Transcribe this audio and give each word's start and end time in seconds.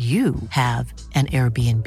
you 0.00 0.34
have 0.48 0.94
an 1.14 1.26
Airbnb. 1.26 1.86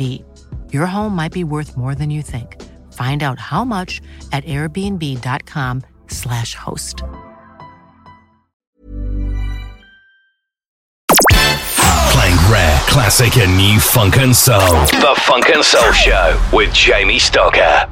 Your 0.71 0.85
home 0.85 1.15
might 1.15 1.31
be 1.31 1.43
worth 1.43 1.75
more 1.75 1.95
than 1.95 2.11
you 2.11 2.21
think. 2.21 2.61
Find 2.93 3.23
out 3.23 3.39
how 3.39 3.65
much 3.65 3.99
at 4.31 4.45
airbnb.com/slash 4.45 6.53
host. 6.55 7.01
Playing 12.13 12.37
rare, 12.51 12.79
classic, 12.87 13.37
and 13.37 13.57
new 13.57 13.79
funk 13.79 14.17
and 14.17 14.35
soul. 14.35 14.59
The 14.59 15.15
Funk 15.23 15.49
and 15.49 15.65
Soul 15.65 15.91
Show 15.93 16.39
with 16.53 16.71
Jamie 16.71 17.17
Stocker. 17.17 17.89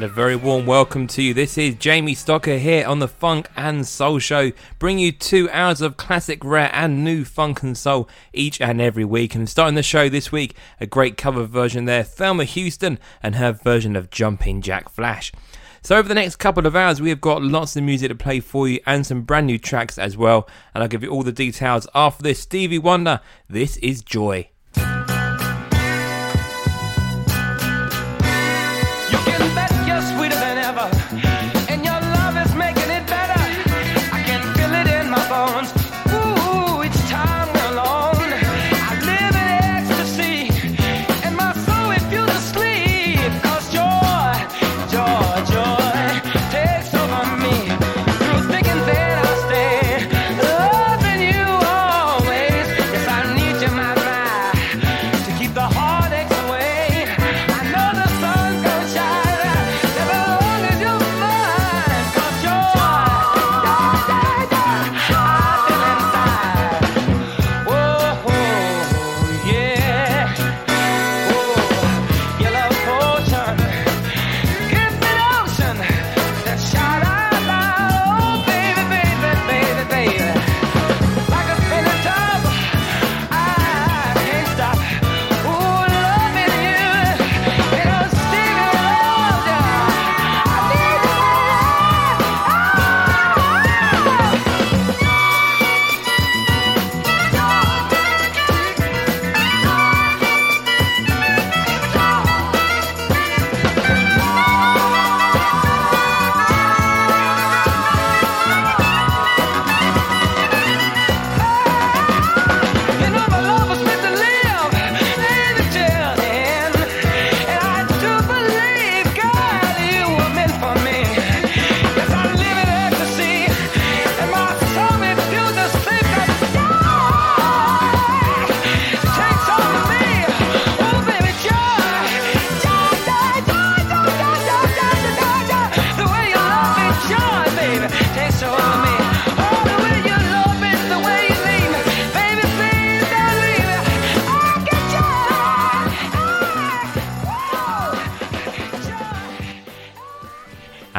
And 0.00 0.10
a 0.10 0.14
very 0.14 0.34
warm 0.34 0.64
welcome 0.64 1.06
to 1.08 1.22
you. 1.22 1.34
This 1.34 1.58
is 1.58 1.74
Jamie 1.74 2.14
Stocker 2.14 2.58
here 2.58 2.86
on 2.86 3.00
the 3.00 3.06
Funk 3.06 3.50
and 3.54 3.86
Soul 3.86 4.18
Show, 4.18 4.50
bringing 4.78 5.04
you 5.04 5.12
two 5.12 5.50
hours 5.50 5.82
of 5.82 5.98
classic, 5.98 6.42
rare, 6.42 6.70
and 6.72 7.04
new 7.04 7.22
funk 7.22 7.62
and 7.62 7.76
soul 7.76 8.08
each 8.32 8.62
and 8.62 8.80
every 8.80 9.04
week. 9.04 9.34
And 9.34 9.46
starting 9.46 9.74
the 9.74 9.82
show 9.82 10.08
this 10.08 10.32
week, 10.32 10.56
a 10.80 10.86
great 10.86 11.18
cover 11.18 11.44
version 11.44 11.84
there, 11.84 12.02
Thelma 12.02 12.44
Houston 12.44 12.98
and 13.22 13.34
her 13.34 13.52
version 13.52 13.94
of 13.94 14.08
Jumping 14.08 14.62
Jack 14.62 14.88
Flash. 14.88 15.32
So 15.82 15.98
over 15.98 16.08
the 16.08 16.14
next 16.14 16.36
couple 16.36 16.66
of 16.66 16.74
hours, 16.74 17.02
we 17.02 17.10
have 17.10 17.20
got 17.20 17.42
lots 17.42 17.76
of 17.76 17.82
music 17.82 18.08
to 18.08 18.14
play 18.14 18.40
for 18.40 18.66
you 18.66 18.80
and 18.86 19.06
some 19.06 19.20
brand 19.20 19.48
new 19.48 19.58
tracks 19.58 19.98
as 19.98 20.16
well. 20.16 20.48
And 20.72 20.82
I'll 20.82 20.88
give 20.88 21.02
you 21.02 21.10
all 21.10 21.24
the 21.24 21.30
details 21.30 21.86
after 21.94 22.22
this. 22.22 22.40
Stevie 22.40 22.78
Wonder, 22.78 23.20
this 23.50 23.76
is 23.76 24.00
Joy. 24.00 24.48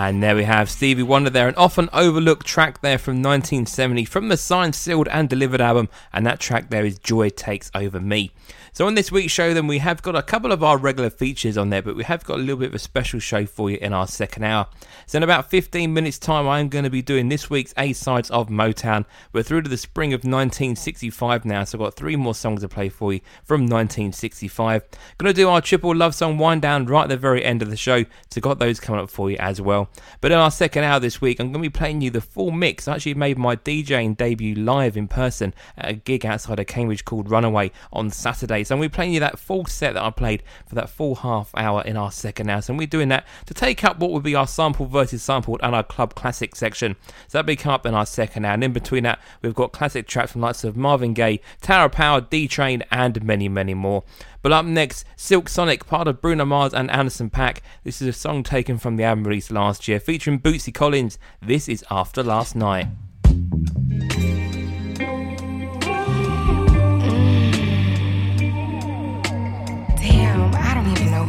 And 0.04 0.24
there 0.24 0.36
we 0.36 0.46
have 0.46 0.68
Stevie 0.68 1.04
Wonder 1.04 1.30
there, 1.30 1.48
an 1.48 1.54
often 1.58 1.88
overlooked 1.94 2.48
track 2.48 2.82
there 2.82 2.98
from 2.98 3.18
1970 3.18 4.06
from 4.06 4.30
the 4.30 4.36
signed, 4.36 4.74
sealed, 4.74 5.08
and 5.10 5.30
delivered 5.30 5.62
album. 5.62 5.90
And 6.12 6.26
that 6.26 6.40
track 6.40 6.72
there 6.72 6.84
is 6.84 6.98
Joy 6.98 7.30
Takes 7.30 7.70
Over 7.76 8.00
Me. 8.00 8.32
So, 8.74 8.88
on 8.88 8.96
this 8.96 9.12
week's 9.12 9.34
show, 9.34 9.54
then 9.54 9.68
we 9.68 9.80
have 9.80 10.02
got 10.02 10.16
a 10.16 10.22
couple 10.22 10.54
of 10.54 10.64
our 10.64 10.78
regular 10.78 11.10
features 11.10 11.58
on 11.58 11.72
there, 11.72 11.82
but 11.82 11.98
we 11.98 12.06
have 12.06 12.24
got 12.24 12.38
a 12.38 12.42
little 12.42 12.56
bit 12.56 12.70
of 12.70 12.76
a 12.76 12.80
special 12.80 13.20
show 13.20 13.46
for 13.46 13.70
you 13.70 13.78
in 13.82 13.92
our 13.92 14.08
second 14.08 14.46
hour. 14.46 14.66
So, 15.08 15.18
in 15.18 15.24
about 15.24 15.50
15 15.50 15.94
minutes' 15.94 16.18
time, 16.18 16.48
I 16.48 16.62
am 16.62 16.70
going 16.70 16.86
to 16.86 16.90
be 16.90 17.02
doing 17.02 17.28
this 17.28 17.50
week's 17.50 17.74
A 17.78 17.92
sides 17.92 18.32
of 18.32 18.48
Motown. 18.48 19.04
We're 19.34 19.44
through 19.44 19.64
to 19.64 19.70
the 19.70 19.76
spring 19.76 20.14
of 20.14 20.20
1965 20.20 21.44
now, 21.44 21.66
so 21.66 21.78
I've 21.78 21.82
got 21.82 21.96
three 21.96 22.16
more 22.16 22.34
songs 22.34 22.62
to 22.62 22.70
play 22.70 22.88
for 22.88 23.12
you 23.12 23.20
from 23.44 23.64
1965. 23.64 24.84
Going 25.18 25.34
to 25.34 25.34
do 25.34 25.50
our 25.50 25.60
triple 25.60 25.94
love 25.94 26.16
song 26.16 26.38
wind 26.38 26.62
down 26.62 26.86
right 26.86 27.04
at 27.04 27.10
the 27.10 27.18
very 27.18 27.44
end 27.44 27.62
of 27.62 27.70
the 27.70 27.76
show, 27.76 28.06
so 28.30 28.40
got 28.40 28.60
those 28.60 28.80
coming 28.80 29.02
up 29.02 29.10
for 29.10 29.30
you 29.30 29.36
as 29.42 29.60
well. 29.60 29.90
But 30.22 30.32
in 30.32 30.38
our 30.38 30.50
second 30.50 30.86
hour 30.86 31.02
this 31.02 31.20
week, 31.20 31.42
I'm 31.42 31.52
going 31.52 31.62
to 31.62 31.70
be 31.70 31.78
playing 31.78 32.00
you 32.00 32.10
the 32.10 32.22
full 32.22 32.52
mix. 32.52 32.88
I 32.88 32.96
actually 32.96 33.16
made 33.16 33.38
my 33.38 33.58
DJing 33.58 34.16
debut 34.16 34.56
live 34.56 34.96
in 34.96 35.10
person 35.10 35.54
at 35.78 35.90
a 35.90 35.94
gig 35.94 36.26
outside 36.26 36.62
of 36.62 36.68
Cambridge 36.68 37.04
called 37.04 37.30
Runaway 37.30 37.72
on 37.92 38.10
Saturday. 38.10 38.61
Going 38.70 38.82
to 38.82 38.90
be 38.90 38.94
playing 38.94 39.14
you 39.14 39.20
that 39.20 39.40
full 39.40 39.66
set 39.66 39.94
that 39.94 40.04
I 40.04 40.10
played 40.10 40.44
for 40.66 40.76
that 40.76 40.90
full 40.90 41.16
half 41.16 41.52
hour 41.56 41.82
in 41.84 41.98
our 41.98 42.12
second 42.12 42.50
hour. 42.50 42.62
And 42.68 42.78
we're 42.78 42.88
doing 42.88 43.10
that 43.10 43.26
to 43.46 43.54
take 43.54 43.84
up 43.84 44.00
what 44.00 44.12
would 44.12 44.24
be 44.24 44.36
our 44.36 44.48
sample 44.48 44.86
versus 44.86 45.24
sampled 45.24 45.60
and 45.64 45.76
our 45.76 45.84
club 45.84 46.16
classic 46.16 46.56
section. 46.56 46.96
So 47.28 47.38
that'll 47.38 47.48
be 47.48 47.56
coming 47.56 47.76
up 47.76 47.86
in 47.86 47.94
our 47.94 48.06
second 48.06 48.46
hour. 48.46 48.54
And 48.54 48.64
in 48.64 48.74
between 48.74 49.04
that, 49.04 49.20
we've 49.42 49.56
got 49.56 49.72
classic 49.72 50.08
tracks 50.08 50.32
from 50.34 50.42
likes 50.42 50.64
of 50.64 50.78
Marvin 50.78 51.14
Gaye, 51.14 51.40
Tower 51.62 51.86
of 51.86 51.94
Power, 51.94 52.22
D 52.22 52.48
Train, 52.48 52.84
and 52.92 53.24
many, 53.24 53.50
many 53.50 53.74
more. 53.74 54.04
But 54.42 54.52
up 54.52 54.66
next, 54.66 55.06
Silk 55.16 55.50
Sonic, 55.50 55.86
part 55.86 56.08
of 56.08 56.22
Bruno 56.22 56.46
Mars 56.46 56.74
and 56.74 56.90
Anderson 56.90 57.30
.Paak. 57.30 57.60
This 57.84 58.02
is 58.02 58.08
a 58.08 58.14
song 58.14 58.44
taken 58.44 58.78
from 58.78 58.96
the 58.96 59.04
album 59.04 59.26
released 59.26 59.52
last 59.52 59.88
year, 59.88 60.00
featuring 60.00 60.40
Bootsy 60.40 60.74
Collins. 60.74 61.20
This 61.42 61.70
is 61.70 61.86
After 61.92 62.24
Last 62.24 62.56
Night. 62.56 62.88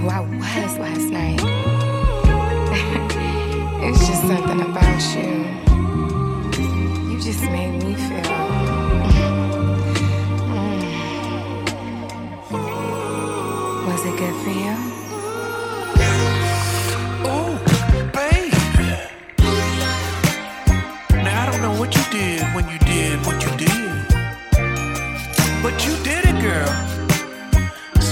Who 0.03 0.09
I 0.09 0.19
was 0.19 0.79
last 0.79 1.11
night. 1.11 1.41
it's 3.87 4.09
just 4.09 4.23
something 4.23 4.61
about 4.61 5.01
you. 5.15 5.47
You 7.09 7.21
just 7.21 7.45
made 7.45 7.81
me 7.85 7.95
feel. 7.95 8.23
Mm. 12.51 13.87
Was 13.87 14.05
it 14.05 14.17
good 14.19 14.35
for 14.43 14.55
you? 14.65 14.75
Ooh, 17.31 17.55
baby. 18.19 18.91
Now 21.23 21.43
I 21.43 21.45
don't 21.49 21.63
know 21.63 21.75
what 21.79 21.91
you 21.95 22.05
did 22.11 22.43
when 22.55 22.65
you 22.69 22.79
did 22.81 23.25
what 23.25 23.41
you 23.45 23.51
did. 23.57 23.71
But 25.63 25.87
you. 25.87 26.02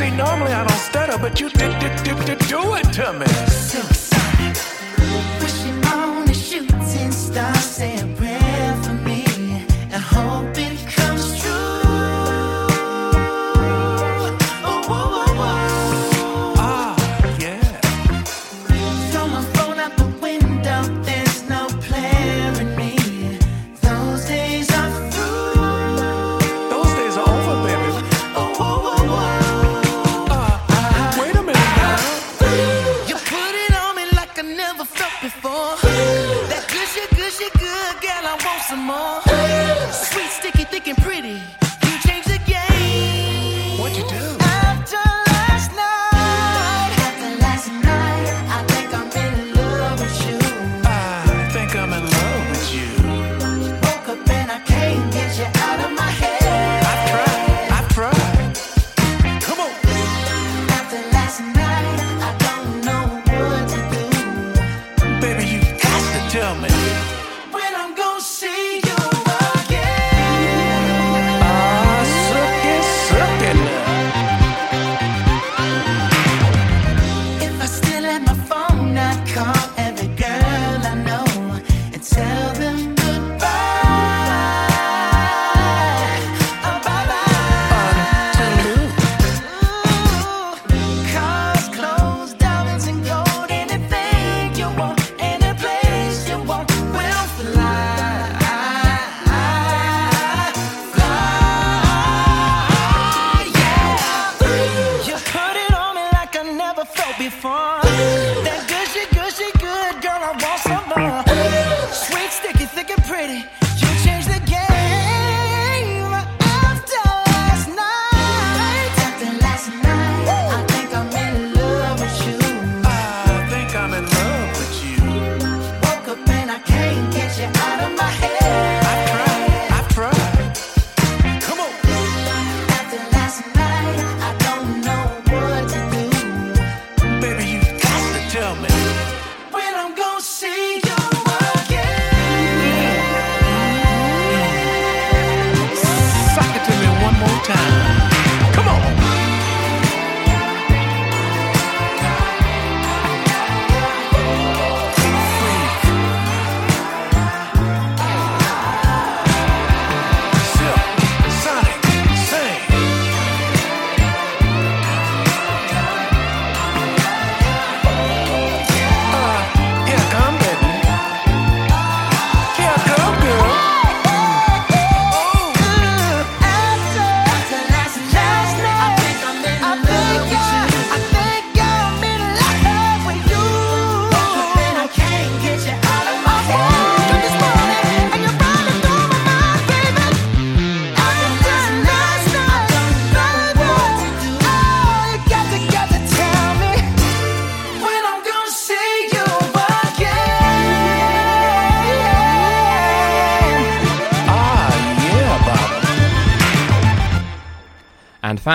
See, 0.01 0.11
normally 0.13 0.53
I 0.53 0.67
don't 0.67 0.79
stutter, 0.79 1.19
but 1.19 1.39
you 1.43 1.51
did, 1.51 1.79
did, 1.79 2.03
did, 2.03 2.25
did 2.25 2.39
do 2.49 2.75
it 2.75 2.91
to 2.95 3.13
me. 3.13 4.00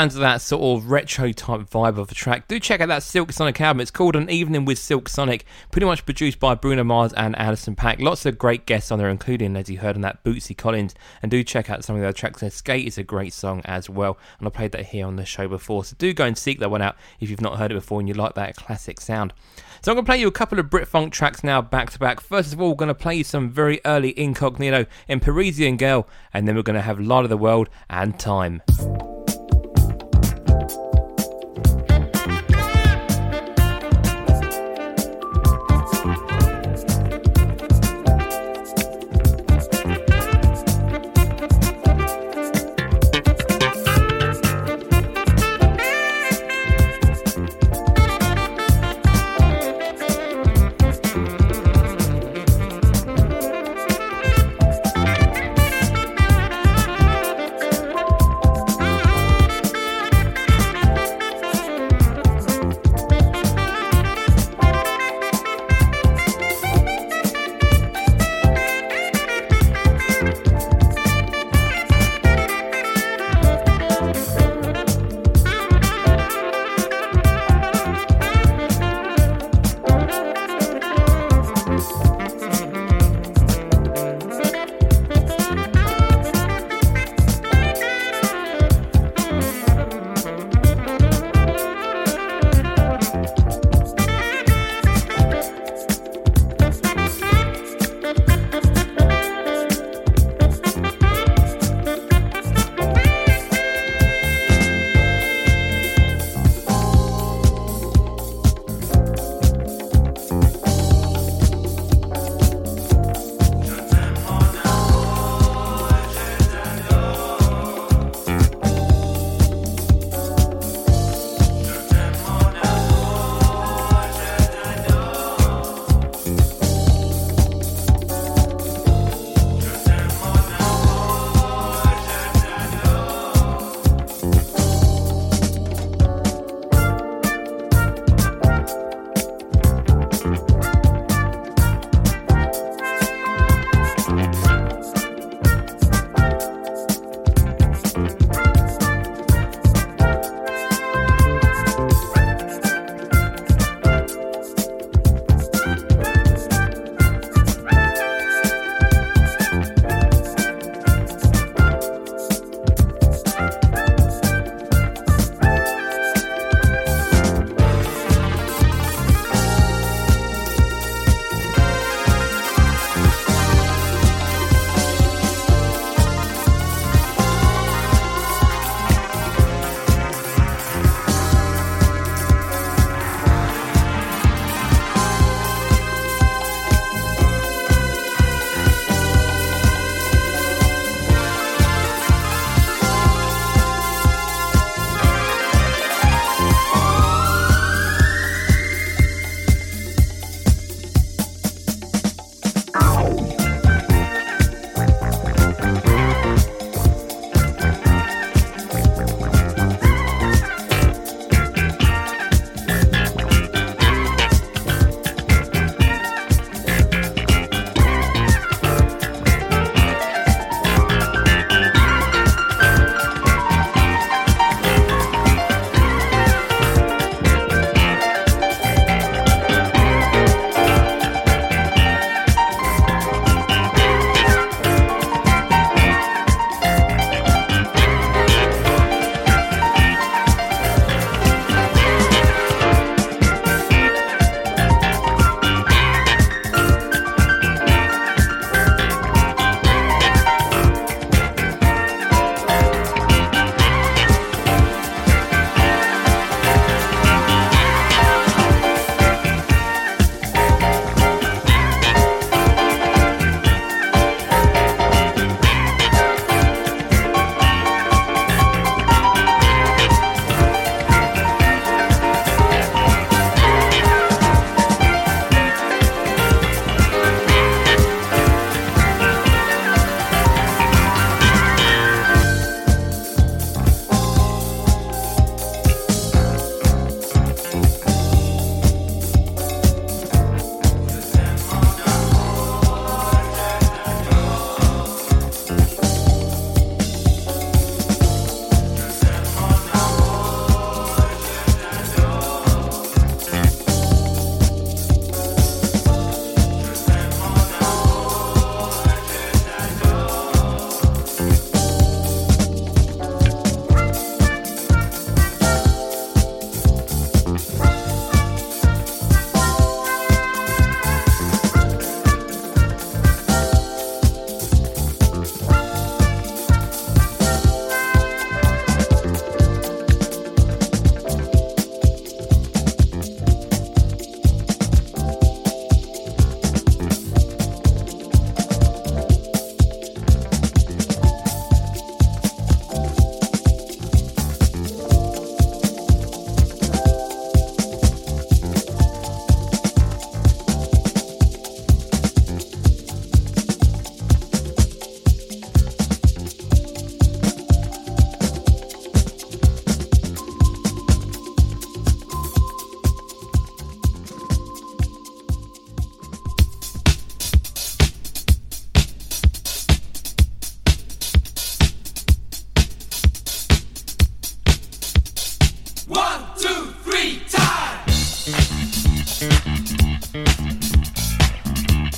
Fans 0.05 0.15
of 0.15 0.21
that 0.21 0.39
sort 0.39 0.61
of 0.61 0.91
retro 0.91 1.31
type 1.31 1.61
vibe 1.61 1.97
of 1.97 2.11
a 2.11 2.13
track, 2.13 2.47
do 2.47 2.59
check 2.59 2.79
out 2.79 2.89
that 2.89 3.01
Silk 3.01 3.31
Sonic 3.31 3.59
album. 3.59 3.81
It's 3.81 3.89
called 3.89 4.15
An 4.15 4.29
Evening 4.29 4.63
with 4.63 4.77
Silk 4.77 5.09
Sonic, 5.09 5.45
pretty 5.71 5.87
much 5.87 6.05
produced 6.05 6.39
by 6.39 6.53
Bruno 6.53 6.83
Mars 6.83 7.11
and 7.13 7.35
Anderson 7.39 7.75
.Paak. 7.75 7.99
Lots 7.99 8.23
of 8.27 8.37
great 8.37 8.67
guests 8.67 8.91
on 8.91 8.99
there, 8.99 9.09
including, 9.09 9.55
as 9.55 9.67
you 9.67 9.79
heard, 9.79 9.95
on 9.95 10.01
that 10.01 10.23
Bootsy 10.23 10.55
Collins. 10.55 10.93
And 11.23 11.31
do 11.31 11.43
check 11.43 11.71
out 11.71 11.83
some 11.83 11.95
of 11.95 12.03
their 12.03 12.13
tracks. 12.13 12.43
Skate 12.53 12.85
is 12.85 12.99
a 12.99 13.03
great 13.03 13.33
song 13.33 13.63
as 13.65 13.89
well, 13.89 14.19
and 14.37 14.47
I 14.47 14.51
played 14.51 14.73
that 14.73 14.85
here 14.85 15.07
on 15.07 15.15
the 15.15 15.25
show 15.25 15.47
before. 15.47 15.83
So 15.83 15.95
do 15.97 16.13
go 16.13 16.25
and 16.25 16.37
seek 16.37 16.59
that 16.59 16.69
one 16.69 16.83
out 16.83 16.97
if 17.19 17.31
you've 17.31 17.41
not 17.41 17.57
heard 17.57 17.71
it 17.71 17.75
before 17.75 17.99
and 17.99 18.07
you 18.07 18.13
like 18.13 18.35
that 18.35 18.55
classic 18.55 19.01
sound. 19.01 19.33
So 19.81 19.91
I'm 19.91 19.95
going 19.95 20.05
to 20.05 20.09
play 20.09 20.19
you 20.19 20.27
a 20.27 20.31
couple 20.31 20.59
of 20.59 20.69
Brit 20.69 20.87
Funk 20.87 21.13
tracks 21.13 21.43
now 21.43 21.63
back 21.63 21.89
to 21.91 21.99
back. 21.99 22.19
First 22.19 22.53
of 22.53 22.61
all, 22.61 22.69
we're 22.69 22.75
going 22.75 22.89
to 22.89 22.93
play 22.93 23.15
you 23.15 23.23
some 23.23 23.49
very 23.49 23.81
early 23.85 24.17
Incognito 24.19 24.85
and 25.07 25.19
Parisian 25.19 25.77
Girl, 25.77 26.07
and 26.31 26.47
then 26.47 26.55
we're 26.55 26.61
going 26.61 26.75
to 26.75 26.81
have 26.81 26.99
Light 26.99 27.23
of 27.23 27.29
the 27.31 27.37
World 27.37 27.69
and 27.89 28.19
Time. 28.19 28.61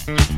Stop 0.08 0.37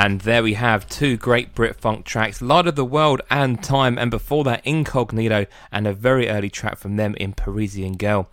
And 0.00 0.22
there 0.22 0.42
we 0.42 0.54
have 0.54 0.88
two 0.88 1.18
great 1.18 1.54
Brit 1.54 1.76
funk 1.76 2.06
tracks, 2.06 2.40
Light 2.40 2.66
of 2.66 2.74
the 2.74 2.86
World 2.86 3.20
and 3.28 3.62
Time, 3.62 3.98
and 3.98 4.10
before 4.10 4.44
that, 4.44 4.66
Incognito, 4.66 5.44
and 5.70 5.86
a 5.86 5.92
very 5.92 6.26
early 6.26 6.48
track 6.48 6.78
from 6.78 6.96
them 6.96 7.14
in 7.16 7.34
Parisian 7.34 7.98
Girl. 7.98 8.26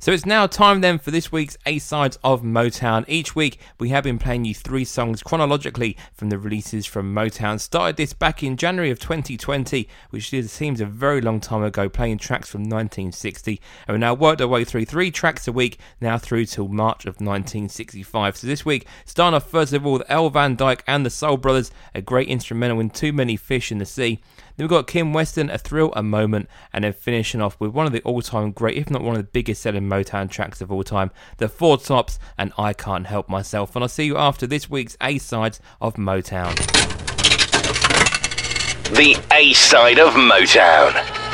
So 0.00 0.12
it's 0.12 0.24
now 0.24 0.46
time 0.46 0.80
then 0.80 1.00
for 1.00 1.10
this 1.10 1.32
week's 1.32 1.58
A 1.66 1.80
sides 1.80 2.20
of 2.22 2.42
Motown. 2.42 3.04
Each 3.08 3.34
week 3.34 3.58
we 3.80 3.88
have 3.88 4.04
been 4.04 4.20
playing 4.20 4.44
you 4.44 4.54
three 4.54 4.84
songs 4.84 5.24
chronologically 5.24 5.96
from 6.14 6.28
the 6.28 6.38
releases 6.38 6.86
from 6.86 7.12
Motown. 7.12 7.58
Started 7.58 7.96
this 7.96 8.12
back 8.12 8.44
in 8.44 8.56
January 8.56 8.92
of 8.92 9.00
2020, 9.00 9.88
which 10.10 10.30
seems 10.30 10.80
a 10.80 10.86
very 10.86 11.20
long 11.20 11.40
time 11.40 11.64
ago, 11.64 11.88
playing 11.88 12.18
tracks 12.18 12.48
from 12.48 12.60
1960. 12.60 13.60
And 13.88 13.94
we've 13.94 14.00
now 14.00 14.14
worked 14.14 14.40
our 14.40 14.46
way 14.46 14.64
through 14.64 14.84
three 14.84 15.10
tracks 15.10 15.48
a 15.48 15.52
week, 15.52 15.80
now 16.00 16.16
through 16.16 16.44
till 16.44 16.68
March 16.68 17.04
of 17.04 17.16
1965. 17.16 18.36
So 18.36 18.46
this 18.46 18.64
week, 18.64 18.86
starting 19.04 19.34
off 19.34 19.50
first 19.50 19.72
of 19.72 19.84
all 19.84 19.94
with 19.94 20.04
Earl 20.08 20.30
Van 20.30 20.54
Dyke 20.54 20.84
and 20.86 21.04
the 21.04 21.10
Soul 21.10 21.38
Brothers, 21.38 21.72
a 21.92 22.00
great 22.00 22.28
instrumental 22.28 22.78
in 22.78 22.90
Too 22.90 23.12
Many 23.12 23.36
Fish 23.36 23.72
in 23.72 23.78
the 23.78 23.84
Sea. 23.84 24.20
Then 24.58 24.64
we've 24.64 24.70
got 24.70 24.88
Kim 24.88 25.12
Weston, 25.12 25.50
A 25.50 25.56
Thrill, 25.56 25.92
A 25.94 26.02
Moment, 26.02 26.48
and 26.72 26.82
then 26.82 26.92
finishing 26.92 27.40
off 27.40 27.58
with 27.60 27.70
one 27.70 27.86
of 27.86 27.92
the 27.92 28.02
all 28.02 28.20
time 28.20 28.50
great, 28.50 28.76
if 28.76 28.90
not 28.90 29.02
one 29.02 29.14
of 29.14 29.22
the 29.22 29.30
biggest 29.30 29.62
selling 29.62 29.88
Motown 29.88 30.28
tracks 30.28 30.60
of 30.60 30.72
all 30.72 30.82
time, 30.82 31.12
The 31.36 31.48
Four 31.48 31.78
Tops 31.78 32.18
and 32.36 32.52
I 32.58 32.72
Can't 32.72 33.06
Help 33.06 33.28
Myself. 33.28 33.76
And 33.76 33.84
I'll 33.84 33.88
see 33.88 34.06
you 34.06 34.16
after 34.16 34.48
this 34.48 34.68
week's 34.68 34.96
A 35.00 35.18
sides 35.18 35.60
of 35.80 35.94
Motown. 35.94 36.56
The 38.96 39.22
A 39.30 39.52
side 39.52 40.00
of 40.00 40.14
Motown. 40.14 41.27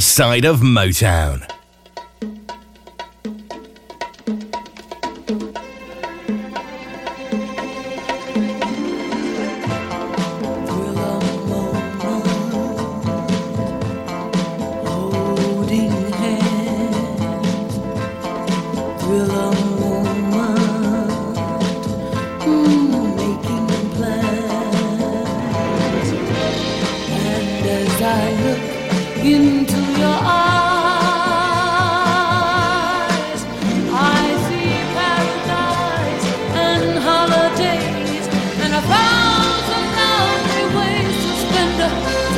Side 0.00 0.44
of 0.44 0.60
Motown. 0.60 1.45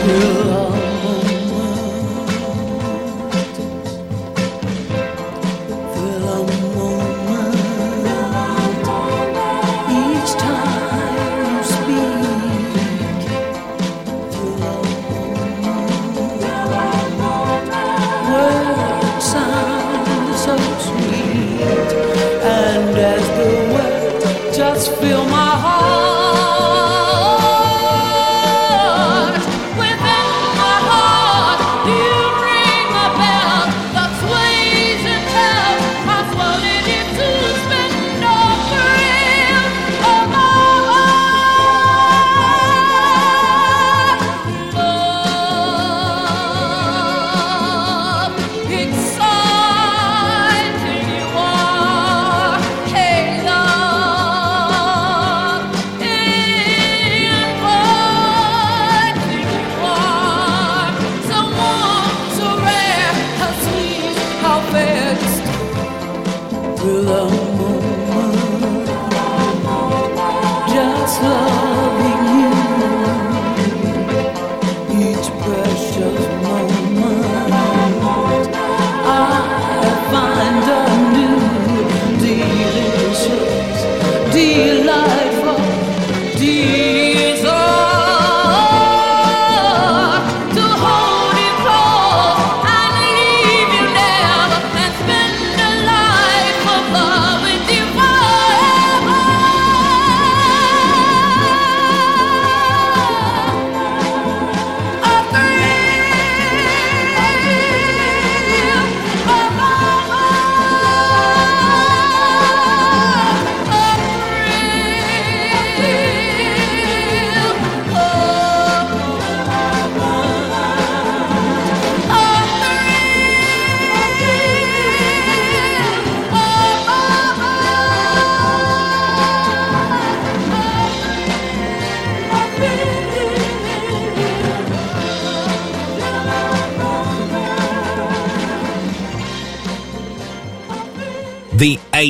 A 0.09 0.21
thrill 0.21 0.78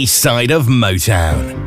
side 0.09 0.51
of 0.51 0.67
Motown. 0.67 1.58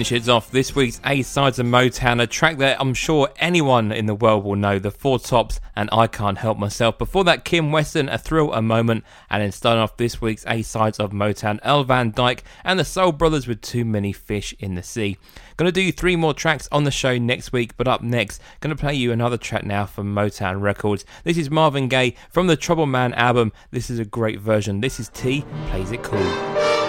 Finishes 0.00 0.30
off 0.30 0.50
this 0.50 0.74
week's 0.74 0.98
A 1.04 1.20
Sides 1.20 1.58
of 1.58 1.66
Motown, 1.66 2.22
a 2.22 2.26
track 2.26 2.56
that 2.56 2.80
I'm 2.80 2.94
sure 2.94 3.28
anyone 3.36 3.92
in 3.92 4.06
the 4.06 4.14
world 4.14 4.44
will 4.44 4.56
know, 4.56 4.78
the 4.78 4.90
Four 4.90 5.18
Tops 5.18 5.60
and 5.76 5.90
I 5.92 6.06
Can't 6.06 6.38
Help 6.38 6.56
Myself. 6.56 6.96
Before 6.96 7.22
that, 7.24 7.44
Kim 7.44 7.70
Weston, 7.70 8.08
A 8.08 8.16
Thrill, 8.16 8.54
A 8.54 8.62
Moment, 8.62 9.04
and 9.28 9.42
then 9.42 9.52
starting 9.52 9.82
off 9.82 9.98
this 9.98 10.18
week's 10.18 10.46
A 10.46 10.62
Sides 10.62 10.98
of 10.98 11.10
Motown, 11.10 11.58
Earl 11.66 11.84
Van 11.84 12.12
Dyke 12.12 12.44
and 12.64 12.78
the 12.78 12.84
Soul 12.86 13.12
Brothers 13.12 13.46
with 13.46 13.60
Too 13.60 13.84
Many 13.84 14.14
Fish 14.14 14.54
in 14.58 14.74
the 14.74 14.82
Sea. 14.82 15.18
Gonna 15.58 15.70
do 15.70 15.92
three 15.92 16.16
more 16.16 16.32
tracks 16.32 16.66
on 16.72 16.84
the 16.84 16.90
show 16.90 17.18
next 17.18 17.52
week, 17.52 17.76
but 17.76 17.86
up 17.86 18.00
next, 18.00 18.40
gonna 18.60 18.76
play 18.76 18.94
you 18.94 19.12
another 19.12 19.36
track 19.36 19.64
now 19.66 19.84
from 19.84 20.14
Motown 20.14 20.62
Records. 20.62 21.04
This 21.24 21.36
is 21.36 21.50
Marvin 21.50 21.88
Gaye 21.88 22.14
from 22.30 22.46
the 22.46 22.56
Trouble 22.56 22.86
Man 22.86 23.12
album. 23.12 23.52
This 23.70 23.90
is 23.90 23.98
a 23.98 24.06
great 24.06 24.40
version. 24.40 24.80
This 24.80 24.98
is 24.98 25.10
T, 25.10 25.44
plays 25.66 25.92
it 25.92 26.02
cool. 26.02 26.79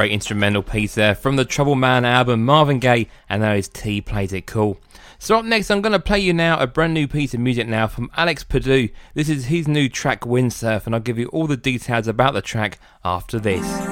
Great 0.00 0.12
instrumental 0.12 0.62
piece 0.62 0.94
there 0.94 1.14
from 1.14 1.36
the 1.36 1.44
Trouble 1.44 1.74
Man 1.74 2.06
album, 2.06 2.42
Marvin 2.42 2.78
Gaye, 2.78 3.06
and 3.28 3.42
that 3.42 3.58
is 3.58 3.68
T 3.68 4.00
Plays 4.00 4.32
It 4.32 4.46
Cool. 4.46 4.80
So 5.18 5.36
up 5.36 5.44
next, 5.44 5.70
I'm 5.70 5.82
going 5.82 5.92
to 5.92 6.00
play 6.00 6.20
you 6.20 6.32
now 6.32 6.58
a 6.58 6.66
brand 6.66 6.94
new 6.94 7.06
piece 7.06 7.34
of 7.34 7.40
music 7.40 7.68
now 7.68 7.86
from 7.86 8.10
Alex 8.16 8.42
Puddu. 8.42 8.90
This 9.12 9.28
is 9.28 9.44
his 9.44 9.68
new 9.68 9.90
track, 9.90 10.22
Windsurf, 10.22 10.86
and 10.86 10.94
I'll 10.94 11.02
give 11.02 11.18
you 11.18 11.26
all 11.26 11.46
the 11.46 11.54
details 11.54 12.08
about 12.08 12.32
the 12.32 12.40
track 12.40 12.78
after 13.04 13.38
this. 13.38 13.89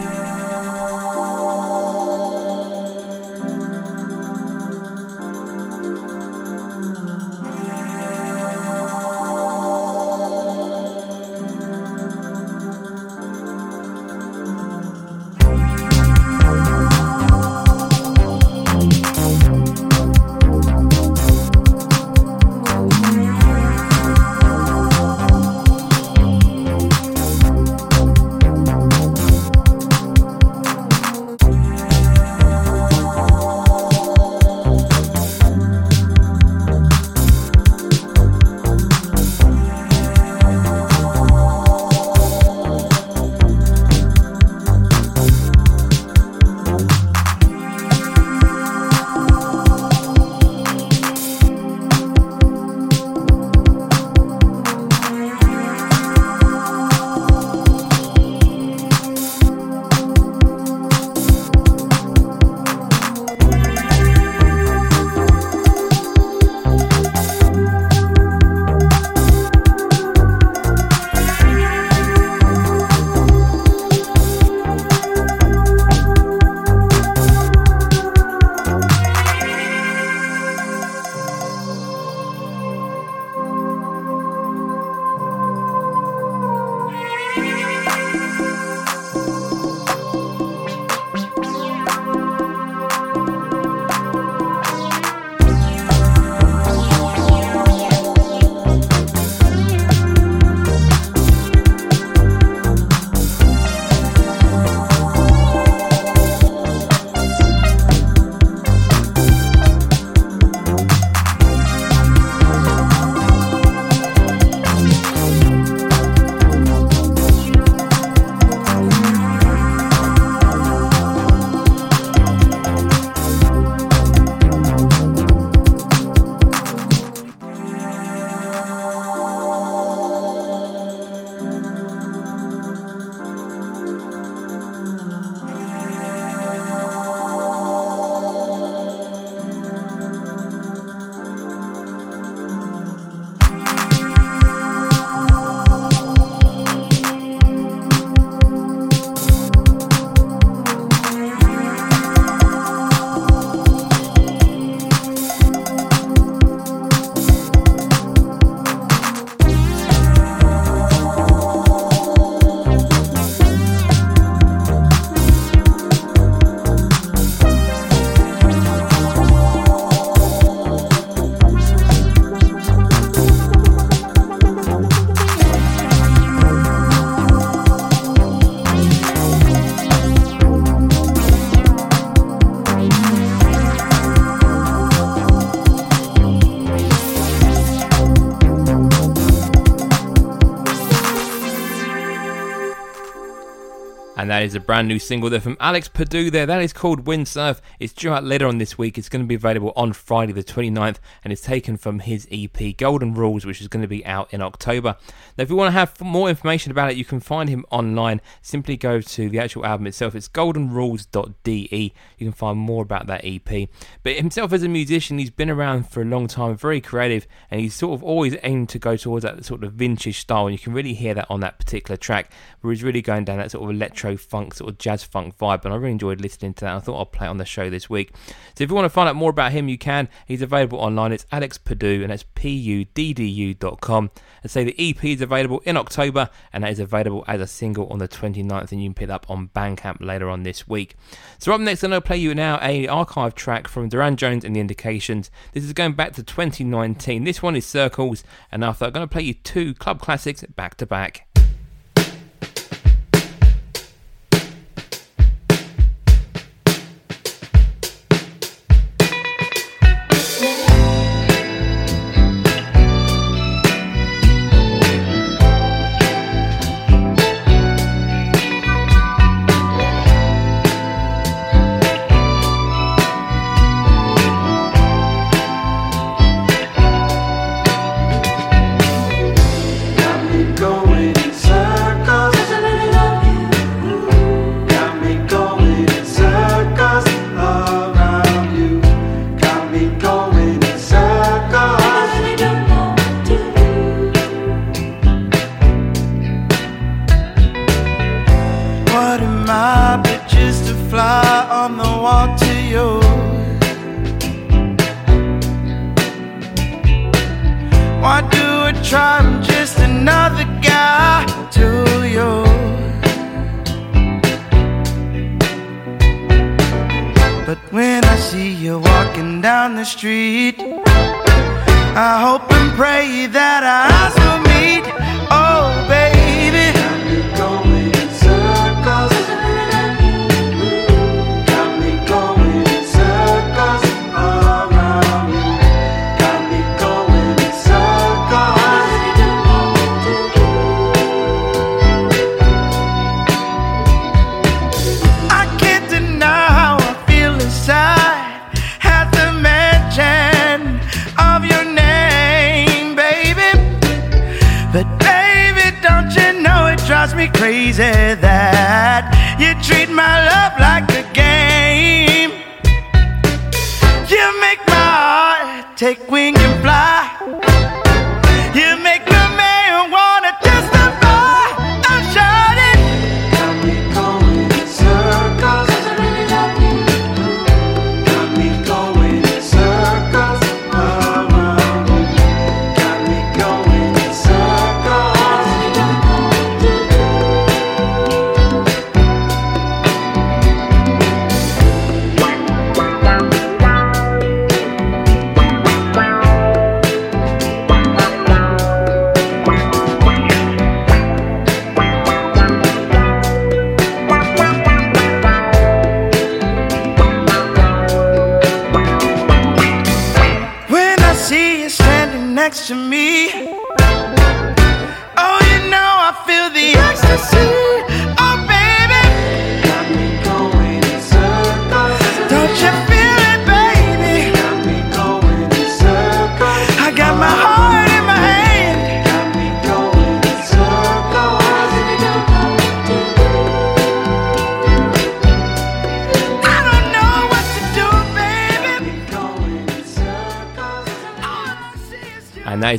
And 194.28 194.34
that 194.34 194.42
is 194.42 194.54
a 194.54 194.60
brand 194.60 194.88
new 194.88 194.98
single 194.98 195.30
there 195.30 195.40
from 195.40 195.56
Alex 195.58 195.88
Puddu 195.88 196.30
there. 196.30 196.44
That 196.44 196.60
is 196.60 196.74
called 196.74 197.06
Windsurf. 197.06 197.62
It's 197.80 197.94
due 197.94 198.12
out 198.12 198.24
later 198.24 198.46
on 198.46 198.58
this 198.58 198.76
week. 198.76 198.98
It's 198.98 199.08
going 199.08 199.22
to 199.22 199.26
be 199.26 199.36
available 199.36 199.72
on 199.74 199.94
Friday 199.94 200.34
the 200.34 200.44
29th 200.44 200.98
and 201.24 201.32
it's 201.32 201.40
taken 201.40 201.78
from 201.78 202.00
his 202.00 202.28
EP 202.30 202.76
Golden 202.76 203.14
Rules, 203.14 203.46
which 203.46 203.62
is 203.62 203.68
going 203.68 203.80
to 203.80 203.88
be 203.88 204.04
out 204.04 204.30
in 204.34 204.42
October. 204.42 204.98
Now, 205.38 205.44
if 205.44 205.48
you 205.48 205.56
want 205.56 205.68
to 205.68 205.78
have 205.78 205.98
more 206.02 206.28
information 206.28 206.70
about 206.70 206.90
it, 206.90 206.98
you 206.98 207.06
can 207.06 207.20
find 207.20 207.48
him 207.48 207.64
online. 207.70 208.20
Simply 208.42 208.76
go 208.76 209.00
to 209.00 209.30
the 209.30 209.38
actual 209.38 209.64
album 209.64 209.86
itself. 209.86 210.14
It's 210.14 210.28
goldenrules.de. 210.28 211.94
You 212.18 212.26
can 212.26 212.34
find 212.34 212.58
more 212.58 212.82
about 212.82 213.06
that 213.06 213.22
EP. 213.24 213.70
But 214.02 214.16
himself 214.16 214.52
as 214.52 214.62
a 214.62 214.68
musician, 214.68 215.18
he's 215.18 215.30
been 215.30 215.48
around 215.48 215.88
for 215.88 216.02
a 216.02 216.04
long 216.04 216.26
time, 216.26 216.54
very 216.54 216.82
creative, 216.82 217.26
and 217.50 217.62
he's 217.62 217.72
sort 217.72 217.94
of 217.94 218.04
always 218.04 218.36
aimed 218.42 218.68
to 218.68 218.78
go 218.78 218.94
towards 218.94 219.22
that 219.22 219.42
sort 219.46 219.64
of 219.64 219.72
vintage 219.72 220.20
style. 220.20 220.48
And 220.48 220.52
you 220.52 220.58
can 220.58 220.74
really 220.74 220.92
hear 220.92 221.14
that 221.14 221.30
on 221.30 221.40
that 221.40 221.58
particular 221.58 221.96
track, 221.96 222.30
where 222.60 222.74
he's 222.74 222.84
really 222.84 223.00
going 223.00 223.24
down 223.24 223.38
that 223.38 223.52
sort 223.52 223.64
of 223.64 223.74
electro 223.74 224.17
funk, 224.18 224.54
sort 224.54 224.70
of 224.70 224.78
jazz 224.78 225.04
funk 225.04 225.38
vibe. 225.38 225.64
And 225.64 225.72
I 225.72 225.76
really 225.76 225.92
enjoyed 225.92 226.20
listening 226.20 226.54
to 226.54 226.64
that. 226.64 226.76
I 226.76 226.80
thought 226.80 227.00
I'd 227.00 227.12
play 227.12 227.26
it 227.26 227.30
on 227.30 227.38
the 227.38 227.44
show 227.44 227.70
this 227.70 227.88
week. 227.88 228.12
So 228.56 228.64
if 228.64 228.70
you 228.70 228.74
want 228.74 228.84
to 228.84 228.90
find 228.90 229.08
out 229.08 229.16
more 229.16 229.30
about 229.30 229.52
him, 229.52 229.68
you 229.68 229.78
can. 229.78 230.08
He's 230.26 230.42
available 230.42 230.78
online. 230.78 231.12
It's 231.12 231.26
Alex 231.32 231.58
Puddu, 231.58 232.02
and 232.02 232.10
that's 232.10 232.24
P 232.34 232.50
U 232.50 232.84
D 232.84 233.14
D 233.14 233.24
U.com. 233.24 234.10
And 234.42 234.50
say 234.50 234.64
the 234.64 234.74
EP 234.78 235.04
is 235.04 235.20
available 235.20 235.60
in 235.64 235.76
October, 235.76 236.30
and 236.52 236.64
that 236.64 236.72
is 236.72 236.80
available 236.80 237.24
as 237.26 237.40
a 237.40 237.46
single 237.46 237.88
on 237.88 237.98
the 237.98 238.08
29th, 238.08 238.72
and 238.72 238.82
you 238.82 238.88
can 238.88 238.94
pick 238.94 239.04
it 239.04 239.10
up 239.10 239.30
on 239.30 239.48
Bandcamp 239.48 240.00
later 240.00 240.28
on 240.28 240.42
this 240.42 240.68
week. 240.68 240.96
So 241.38 241.52
up 241.52 241.60
next, 241.60 241.82
I'm 241.84 241.90
going 241.90 242.02
to 242.02 242.06
play 242.06 242.18
you 242.18 242.34
now 242.34 242.58
a 242.62 242.86
archive 242.88 243.34
track 243.34 243.68
from 243.68 243.88
Durand 243.88 244.18
Jones 244.18 244.44
and 244.44 244.54
the 244.54 244.60
Indications. 244.60 245.30
This 245.52 245.64
is 245.64 245.72
going 245.72 245.92
back 245.92 246.12
to 246.14 246.22
2019. 246.22 247.24
This 247.24 247.42
one 247.42 247.56
is 247.56 247.66
Circles, 247.66 248.24
and 248.50 248.64
after 248.64 248.86
I'm 248.86 248.92
going 248.92 249.08
to 249.08 249.12
play 249.12 249.22
you 249.22 249.34
two 249.34 249.74
club 249.74 250.00
classics 250.00 250.42
back 250.56 250.76
to 250.76 250.86
back. 250.86 251.27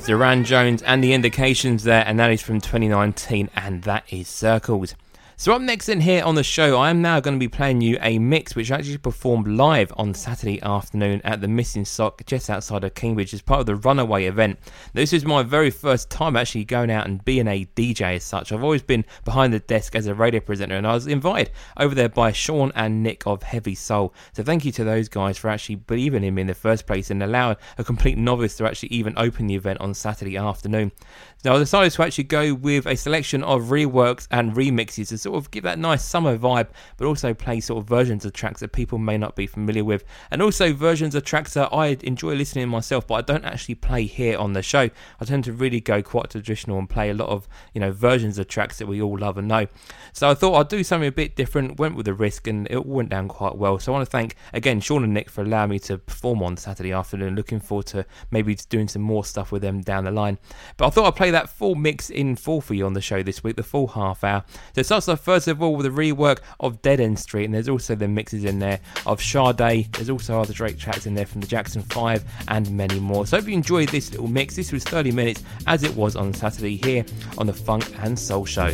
Durand 0.09 0.47
Jones 0.47 0.81
and 0.81 1.03
the 1.03 1.13
indications 1.13 1.83
there, 1.83 2.03
and 2.07 2.17
that 2.17 2.31
is 2.31 2.41
from 2.41 2.59
2019, 2.59 3.47
and 3.55 3.83
that 3.83 4.11
is 4.11 4.27
Circles. 4.27 4.95
So 5.37 5.53
up 5.53 5.61
next 5.61 5.87
in 5.87 6.01
here 6.01 6.23
on 6.23 6.33
the 6.33 6.41
show, 6.41 6.77
I 6.77 6.89
am 6.89 6.99
now 6.99 7.19
going 7.19 7.35
to 7.35 7.39
be 7.39 7.47
playing 7.47 7.81
you 7.81 7.99
a 8.01 8.17
mix 8.17 8.55
which 8.55 8.71
actually 8.71 8.97
performed 8.97 9.47
live 9.47 9.93
on 9.97 10.15
Saturday 10.15 10.59
afternoon 10.63 11.21
at 11.23 11.41
the 11.41 11.47
Missing 11.47 11.85
Sock 11.85 12.25
just 12.25 12.49
outside 12.49 12.83
of 12.83 12.95
Cambridge 12.95 13.35
as 13.35 13.43
part 13.43 13.59
of 13.59 13.67
the 13.67 13.75
Runaway 13.75 14.25
event. 14.25 14.57
This 14.93 15.13
is 15.13 15.25
my 15.25 15.43
very 15.43 15.69
first 15.69 16.08
time 16.19 16.35
actually 16.35 16.65
going 16.65 16.91
out 16.91 17.07
and 17.07 17.23
being 17.23 17.47
a 17.47 17.65
DJ 17.77 18.17
as 18.17 18.25
such. 18.25 18.51
I've 18.51 18.61
always 18.61 18.81
been 18.81 19.05
behind 19.23 19.53
the 19.53 19.59
desk 19.59 19.95
as 19.95 20.05
a 20.05 20.13
radio 20.13 20.41
presenter 20.41 20.75
and 20.75 20.85
I 20.85 20.93
was 20.93 21.07
invited 21.07 21.51
over 21.77 21.95
there 21.95 22.09
by 22.09 22.33
Sean 22.33 22.73
and 22.75 23.01
Nick 23.01 23.25
of 23.25 23.41
Heavy 23.41 23.73
Soul. 23.73 24.13
So 24.33 24.43
thank 24.43 24.65
you 24.65 24.73
to 24.73 24.83
those 24.83 25.07
guys 25.07 25.37
for 25.37 25.49
actually 25.49 25.75
believing 25.75 26.25
in 26.25 26.35
me 26.35 26.41
in 26.41 26.47
the 26.47 26.53
first 26.53 26.85
place 26.85 27.09
and 27.09 27.23
allowing 27.23 27.55
a 27.77 27.85
complete 27.85 28.17
novice 28.17 28.57
to 28.57 28.67
actually 28.67 28.89
even 28.89 29.13
open 29.15 29.47
the 29.47 29.55
event 29.55 29.79
on 29.79 29.93
Saturday 29.93 30.35
afternoon. 30.35 30.91
Now, 31.45 31.55
I 31.55 31.59
decided 31.59 31.93
to 31.93 32.03
actually 32.03 32.25
go 32.25 32.53
with 32.53 32.85
a 32.85 32.97
selection 32.97 33.45
of 33.45 33.69
reworks 33.69 34.27
and 34.29 34.51
remixes 34.51 35.07
to 35.07 35.17
sort 35.17 35.37
of 35.37 35.49
give 35.51 35.63
that 35.63 35.79
nice 35.79 36.03
summer 36.03 36.37
vibe, 36.37 36.67
but 36.97 37.07
also 37.07 37.33
play 37.33 37.61
sort 37.61 37.81
of 37.81 37.87
versions 37.87 38.25
of 38.25 38.33
tracks 38.33 38.59
that 38.59 38.73
people 38.73 38.97
may 38.97 39.17
not 39.17 39.37
be 39.37 39.47
familiar 39.47 39.85
with, 39.85 40.03
and 40.31 40.41
also 40.41 40.73
versions 40.73 41.15
of 41.15 41.23
tracks 41.23 41.53
that 41.53 41.69
I 41.71 41.97
enjoy 42.01 42.33
listening 42.35 42.63
to 42.63 42.67
myself, 42.67 43.07
but 43.07 43.13
I 43.13 43.21
don't 43.21 43.45
actually 43.45 43.75
play 43.75 44.03
here 44.03 44.37
on 44.37 44.51
the 44.51 44.61
show. 44.61 44.89
I 45.21 45.23
tend 45.23 45.45
to 45.45 45.53
really 45.53 45.79
go 45.79 46.01
quite 46.09 46.31
traditional 46.31 46.79
and 46.79 46.89
play 46.89 47.11
a 47.11 47.13
lot 47.13 47.29
of 47.29 47.47
you 47.73 47.79
know 47.79 47.91
versions 47.91 48.39
of 48.39 48.47
tracks 48.47 48.79
that 48.79 48.87
we 48.87 48.99
all 48.99 49.17
love 49.17 49.37
and 49.37 49.47
know. 49.47 49.67
So 50.11 50.29
I 50.29 50.33
thought 50.33 50.55
I'd 50.55 50.67
do 50.67 50.83
something 50.83 51.07
a 51.07 51.11
bit 51.11 51.35
different, 51.35 51.79
went 51.79 51.95
with 51.95 52.07
the 52.07 52.15
risk, 52.15 52.47
and 52.47 52.67
it 52.69 52.85
went 52.85 53.09
down 53.09 53.27
quite 53.27 53.55
well. 53.55 53.77
So 53.77 53.91
I 53.91 53.97
want 53.97 54.07
to 54.07 54.11
thank 54.11 54.35
again 54.51 54.79
Sean 54.81 55.03
and 55.03 55.13
Nick 55.13 55.29
for 55.29 55.43
allowing 55.43 55.69
me 55.69 55.79
to 55.79 55.99
perform 55.99 56.41
on 56.41 56.57
Saturday 56.57 56.91
afternoon. 56.91 57.35
Looking 57.35 57.59
forward 57.59 57.85
to 57.87 58.05
maybe 58.31 58.55
doing 58.55 58.87
some 58.87 59.03
more 59.03 59.23
stuff 59.23 59.51
with 59.51 59.61
them 59.61 59.81
down 59.81 60.05
the 60.05 60.11
line. 60.11 60.39
But 60.77 60.87
I 60.87 60.89
thought 60.89 61.05
I'd 61.07 61.15
play 61.15 61.31
that 61.31 61.49
full 61.49 61.75
mix 61.75 62.09
in 62.09 62.35
full 62.35 62.59
for 62.59 62.73
you 62.73 62.87
on 62.87 62.93
the 62.93 63.01
show 63.01 63.21
this 63.21 63.43
week, 63.43 63.55
the 63.55 63.63
full 63.63 63.87
half 63.87 64.23
hour. 64.23 64.43
So 64.73 64.81
it 64.81 64.85
starts 64.85 65.07
off 65.07 65.21
first 65.21 65.47
of 65.47 65.61
all 65.61 65.75
with 65.75 65.85
a 65.85 65.89
rework 65.89 66.39
of 66.59 66.81
Dead 66.81 66.99
End 66.99 67.19
Street, 67.19 67.45
and 67.45 67.53
there's 67.53 67.69
also 67.69 67.93
the 67.93 68.07
mixes 68.07 68.45
in 68.45 68.57
there 68.57 68.79
of 69.05 69.21
Sade. 69.21 69.93
There's 69.93 70.09
also 70.09 70.41
other 70.41 70.53
Drake 70.53 70.79
tracks 70.79 71.05
in 71.05 71.13
there 71.13 71.25
from 71.25 71.41
the 71.41 71.47
Jackson 71.47 71.83
5 71.83 72.23
and 72.47 72.71
many 72.71 72.99
more. 72.99 73.27
So 73.27 73.37
I 73.37 73.39
hope 73.39 73.49
you 73.49 73.53
enjoyed 73.53 73.89
this 73.89 74.11
little 74.11 74.27
mix. 74.27 74.55
This 74.55 74.71
was 74.71 74.83
30 74.83 75.11
minutes 75.11 75.43
as 75.67 75.83
it 75.83 75.95
was 75.99 76.15
on 76.15 76.33
Saturday 76.33 76.77
here 76.77 77.05
on 77.37 77.45
the 77.45 77.53
Funk 77.53 77.91
and 78.01 78.17
Soul 78.17 78.45
Show. 78.45 78.73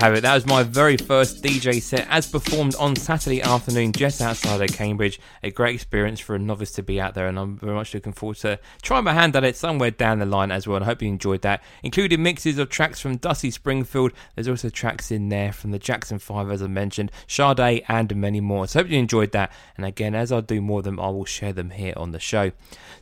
Have 0.00 0.14
it. 0.14 0.22
That 0.22 0.34
was 0.34 0.46
my 0.46 0.62
very 0.62 0.96
first 0.96 1.42
DJ 1.42 1.80
set 1.82 2.06
as 2.08 2.26
performed 2.26 2.74
on 2.76 2.96
Saturday 2.96 3.42
afternoon 3.42 3.92
just 3.92 4.22
outside 4.22 4.62
of 4.62 4.74
Cambridge. 4.74 5.20
A 5.42 5.50
great 5.50 5.74
experience 5.74 6.20
for 6.20 6.34
a 6.34 6.38
novice 6.38 6.72
to 6.72 6.82
be 6.82 6.98
out 6.98 7.14
there, 7.14 7.26
and 7.26 7.38
I'm 7.38 7.58
very 7.58 7.74
much 7.74 7.92
looking 7.92 8.14
forward 8.14 8.38
to 8.38 8.58
trying 8.80 9.04
my 9.04 9.12
hand 9.12 9.36
at 9.36 9.44
it 9.44 9.56
somewhere 9.56 9.90
down 9.90 10.18
the 10.18 10.26
line 10.26 10.50
as 10.50 10.66
well. 10.66 10.76
And 10.76 10.84
I 10.84 10.88
hope 10.88 11.02
you 11.02 11.08
enjoyed 11.08 11.42
that, 11.42 11.62
including 11.82 12.22
mixes 12.22 12.58
of 12.58 12.70
tracks 12.70 12.98
from 12.98 13.18
Dusty 13.18 13.50
Springfield. 13.50 14.12
There's 14.34 14.48
also 14.48 14.70
tracks 14.70 15.10
in 15.10 15.28
there 15.28 15.52
from 15.52 15.70
the 15.70 15.78
Jackson 15.78 16.18
5, 16.18 16.50
as 16.50 16.62
I 16.62 16.66
mentioned, 16.66 17.12
Sade, 17.26 17.84
and 17.86 18.16
many 18.16 18.40
more. 18.40 18.66
So 18.66 18.80
I 18.80 18.82
hope 18.82 18.90
you 18.90 18.98
enjoyed 18.98 19.32
that. 19.32 19.52
And 19.76 19.84
again, 19.84 20.14
as 20.14 20.32
I 20.32 20.40
do 20.40 20.62
more 20.62 20.78
of 20.78 20.84
them, 20.84 20.98
I 20.98 21.10
will 21.10 21.26
share 21.26 21.52
them 21.52 21.70
here 21.70 21.92
on 21.98 22.12
the 22.12 22.18
show. 22.18 22.52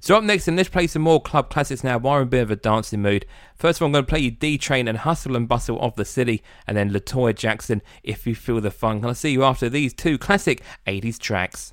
So 0.01 0.17
up 0.17 0.25
next, 0.25 0.49
and 0.49 0.57
let's 0.57 0.69
play 0.69 0.89
some 0.89 1.03
more 1.03 1.23
club 1.23 1.49
classics 1.49 1.85
now. 1.85 1.99
While 1.99 2.17
we're 2.17 2.23
in 2.23 2.29
a 2.29 2.31
bit 2.31 2.43
of 2.43 2.51
a 2.51 2.57
dancing 2.57 3.03
mood. 3.03 3.25
First 3.57 3.79
of 3.79 3.83
all, 3.83 3.87
I'm 3.87 3.93
going 3.93 4.05
to 4.05 4.09
play 4.09 4.21
you 4.21 4.31
D 4.31 4.57
Train 4.57 4.87
and 4.87 4.99
Hustle 4.99 5.35
and 5.35 5.49
Bustle 5.49 5.81
of 5.81 5.97
the 5.97 6.05
City, 6.05 6.45
and 6.67 6.77
then 6.77 6.88
Latoya 6.91 7.35
Jackson, 7.35 7.83
If 8.03 8.27
You 8.27 8.35
Feel 8.35 8.61
the 8.61 8.71
Funk. 8.71 9.05
I'll 9.05 9.15
see 9.15 9.31
you 9.31 9.45
after 9.45 9.69
these 9.69 9.95
two 9.95 10.19
classic 10.19 10.63
80s 10.87 11.19
tracks. 11.19 11.73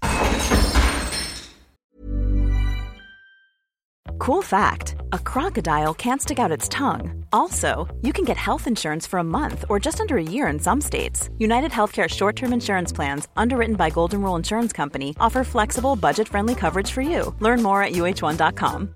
Cool 4.18 4.42
fact 4.42 4.96
a 5.14 5.20
crocodile 5.20 5.94
can't 5.94 6.22
stick 6.22 6.40
out 6.40 6.52
its 6.52 6.70
tongue. 6.70 7.26
Also, 7.32 7.88
you 8.02 8.14
can 8.14 8.26
get 8.26 8.38
health 8.38 8.66
insurance 8.66 9.06
for 9.06 9.20
a 9.20 9.24
month 9.24 9.66
or 9.70 9.80
just 9.80 10.00
under 10.00 10.18
a 10.18 10.24
year 10.24 10.48
in 10.48 10.60
some 10.60 10.82
states. 10.82 11.30
United 11.38 11.72
Healthcare 11.72 12.10
short 12.10 12.36
term 12.36 12.54
insurance 12.54 12.92
plans, 12.92 13.28
underwritten 13.36 13.76
by 13.76 13.90
Golden 13.90 14.22
Rule 14.22 14.36
Insurance 14.36 14.74
Company, 14.74 15.16
offer 15.20 15.44
flexible, 15.44 15.96
budget 15.96 16.28
friendly 16.28 16.56
coverage 16.56 16.92
for 16.92 17.02
you. 17.02 17.36
Learn 17.40 17.62
more 17.62 17.84
at 17.84 17.92
uh1.com. 17.94 18.96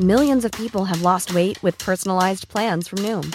Millions 0.00 0.44
of 0.44 0.52
people 0.52 0.84
have 0.84 1.02
lost 1.02 1.34
weight 1.34 1.62
with 1.62 1.78
personalized 1.78 2.48
plans 2.48 2.88
from 2.88 2.98
Noom, 3.00 3.34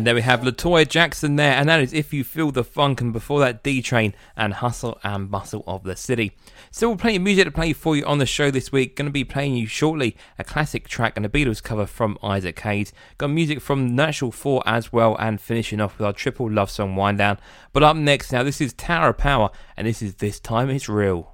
And 0.00 0.06
there 0.06 0.14
we 0.14 0.22
have 0.22 0.40
Latoya 0.40 0.88
Jackson 0.88 1.36
there, 1.36 1.52
and 1.52 1.68
that 1.68 1.82
is 1.82 1.92
If 1.92 2.14
You 2.14 2.24
Feel 2.24 2.52
the 2.52 2.64
Funk, 2.64 3.02
and 3.02 3.12
before 3.12 3.38
that, 3.40 3.62
D 3.62 3.82
Train 3.82 4.14
and 4.34 4.54
Hustle 4.54 4.98
and 5.04 5.30
Bustle 5.30 5.62
of 5.66 5.82
the 5.82 5.94
City. 5.94 6.32
So 6.70 6.88
we'll 6.88 6.96
play 6.96 7.18
music 7.18 7.44
to 7.44 7.50
play 7.50 7.74
for 7.74 7.94
you 7.94 8.06
on 8.06 8.16
the 8.16 8.24
show 8.24 8.50
this 8.50 8.72
week. 8.72 8.96
Going 8.96 9.10
to 9.10 9.12
be 9.12 9.24
playing 9.24 9.56
you 9.56 9.66
shortly 9.66 10.16
a 10.38 10.42
classic 10.42 10.88
track 10.88 11.18
and 11.18 11.26
a 11.26 11.28
Beatles 11.28 11.62
cover 11.62 11.84
from 11.84 12.16
Isaac 12.22 12.58
Hayes. 12.60 12.94
Got 13.18 13.28
music 13.28 13.60
from 13.60 13.94
Natural 13.94 14.32
4 14.32 14.62
as 14.64 14.90
well, 14.90 15.16
and 15.18 15.38
finishing 15.38 15.82
off 15.82 15.98
with 15.98 16.06
our 16.06 16.14
triple 16.14 16.50
love 16.50 16.70
song 16.70 16.96
wind 16.96 17.18
down. 17.18 17.38
But 17.74 17.82
up 17.82 17.94
next 17.94 18.32
now, 18.32 18.42
this 18.42 18.62
is 18.62 18.72
Tower 18.72 19.12
Power, 19.12 19.50
and 19.76 19.86
this 19.86 20.00
is 20.00 20.14
This 20.14 20.40
Time 20.40 20.70
It's 20.70 20.88
Real. 20.88 21.29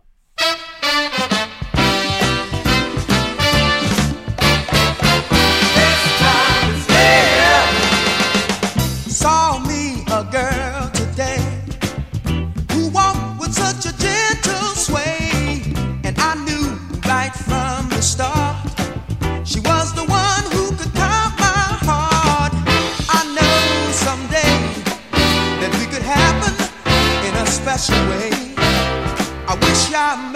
la 29.96 30.35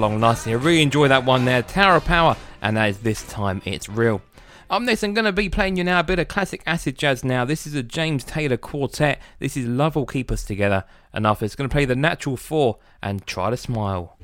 along 0.00 0.18
nicely. 0.18 0.52
I 0.52 0.56
really 0.56 0.80
enjoy 0.80 1.08
that 1.08 1.26
one 1.26 1.44
there, 1.44 1.62
Tower 1.62 1.96
of 1.96 2.06
Power, 2.06 2.34
and 2.62 2.74
that 2.78 2.88
is 2.88 3.00
This 3.00 3.22
Time 3.28 3.60
It's 3.66 3.86
Real. 3.86 4.22
Up 4.70 4.80
next, 4.80 5.02
I'm 5.02 5.12
going 5.12 5.26
to 5.26 5.32
be 5.32 5.50
playing 5.50 5.76
you 5.76 5.84
now 5.84 6.00
a 6.00 6.02
bit 6.02 6.18
of 6.18 6.26
classic 6.26 6.62
acid 6.64 6.96
jazz. 6.96 7.22
Now, 7.22 7.44
this 7.44 7.66
is 7.66 7.74
a 7.74 7.82
James 7.82 8.24
Taylor 8.24 8.56
quartet. 8.56 9.20
This 9.40 9.58
is 9.58 9.66
Love 9.66 9.96
Will 9.96 10.06
Keep 10.06 10.30
Us 10.30 10.42
Together. 10.42 10.84
Enough. 11.12 11.42
It's 11.42 11.54
going 11.54 11.68
to 11.68 11.72
play 11.72 11.84
The 11.84 11.96
Natural 11.96 12.38
Four 12.38 12.78
and 13.02 13.26
Try 13.26 13.50
to 13.50 13.58
Smile. 13.58 14.16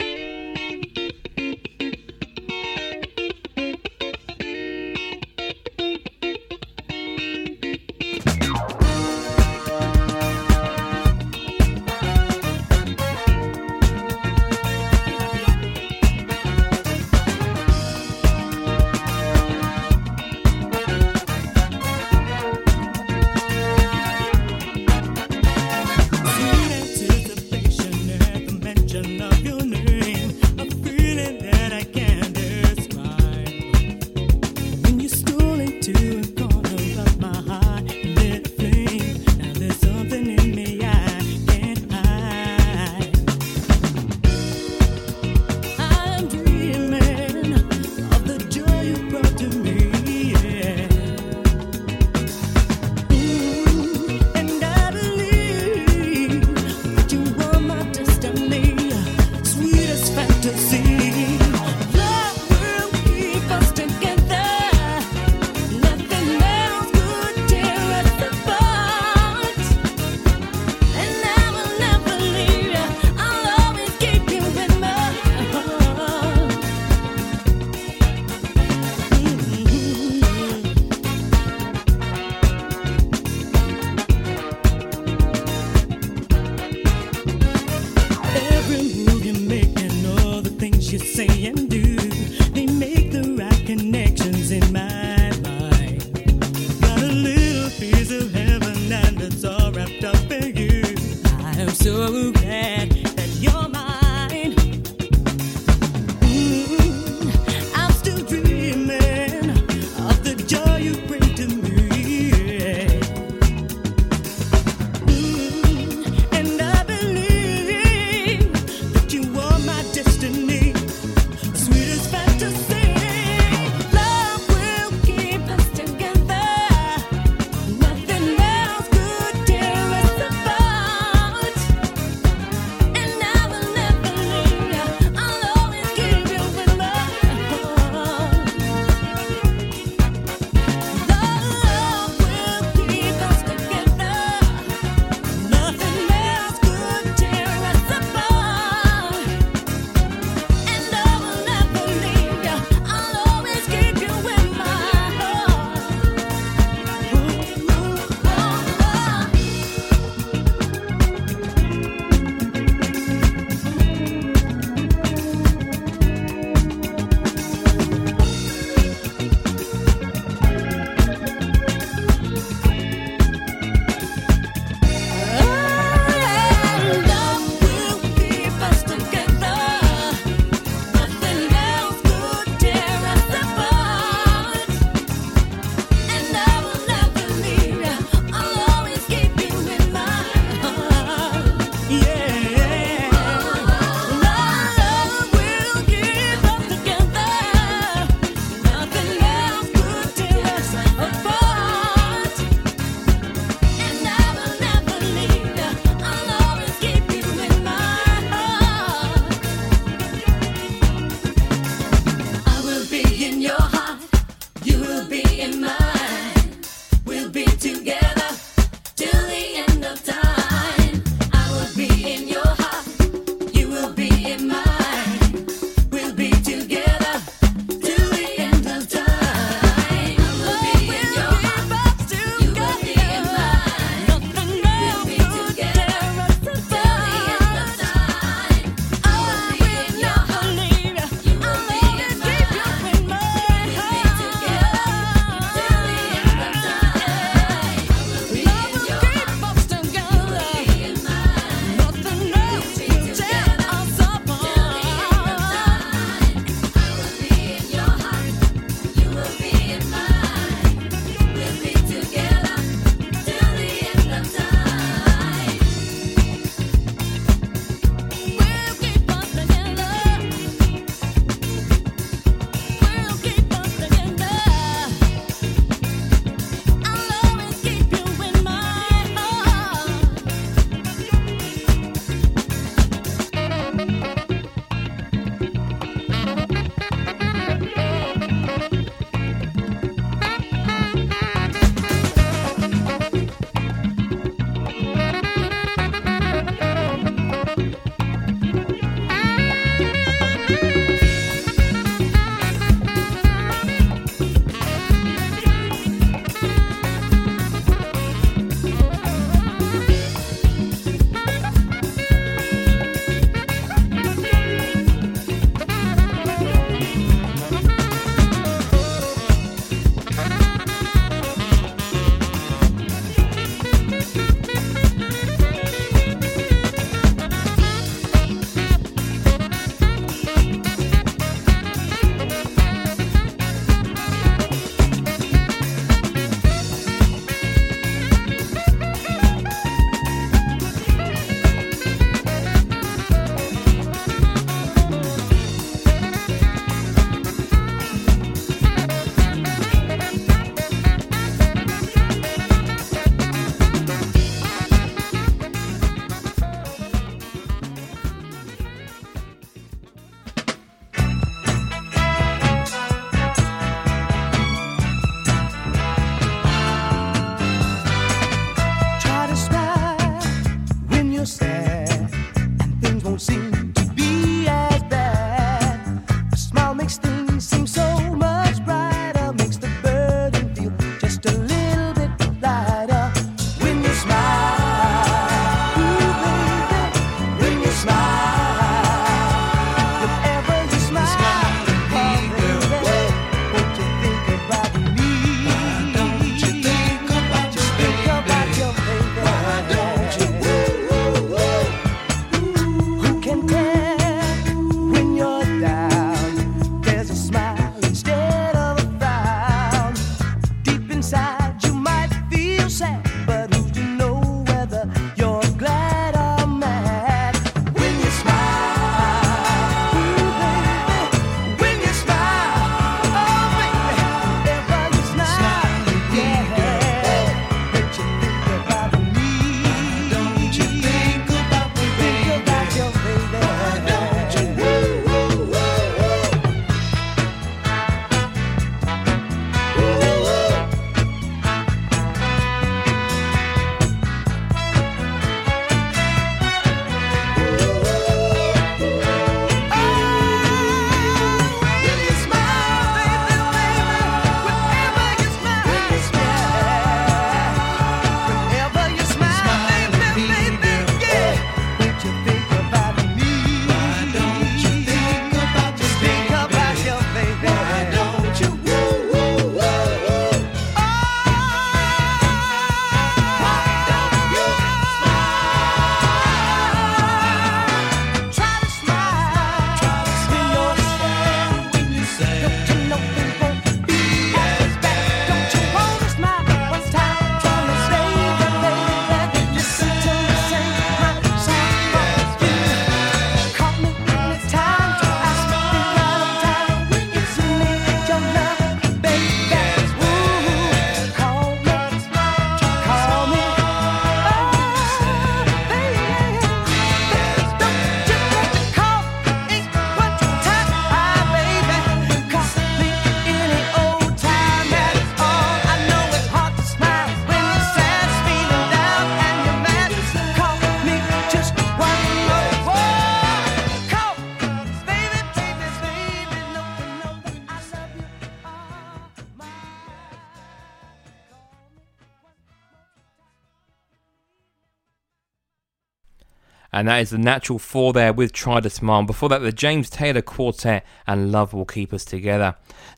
And 536.76 536.88
that 536.88 536.98
is 536.98 537.08
the 537.08 537.16
Natural 537.16 537.58
Four 537.58 537.94
there 537.94 538.12
with 538.12 538.34
Smile. 538.68 539.02
Before 539.04 539.30
that, 539.30 539.38
the 539.38 539.50
James 539.50 539.88
Taylor 539.88 540.20
Quartet 540.20 540.84
and 541.06 541.32
Love 541.32 541.54
Will 541.54 541.64
Keep 541.64 541.94
Us 541.94 542.04
Together. 542.04 542.54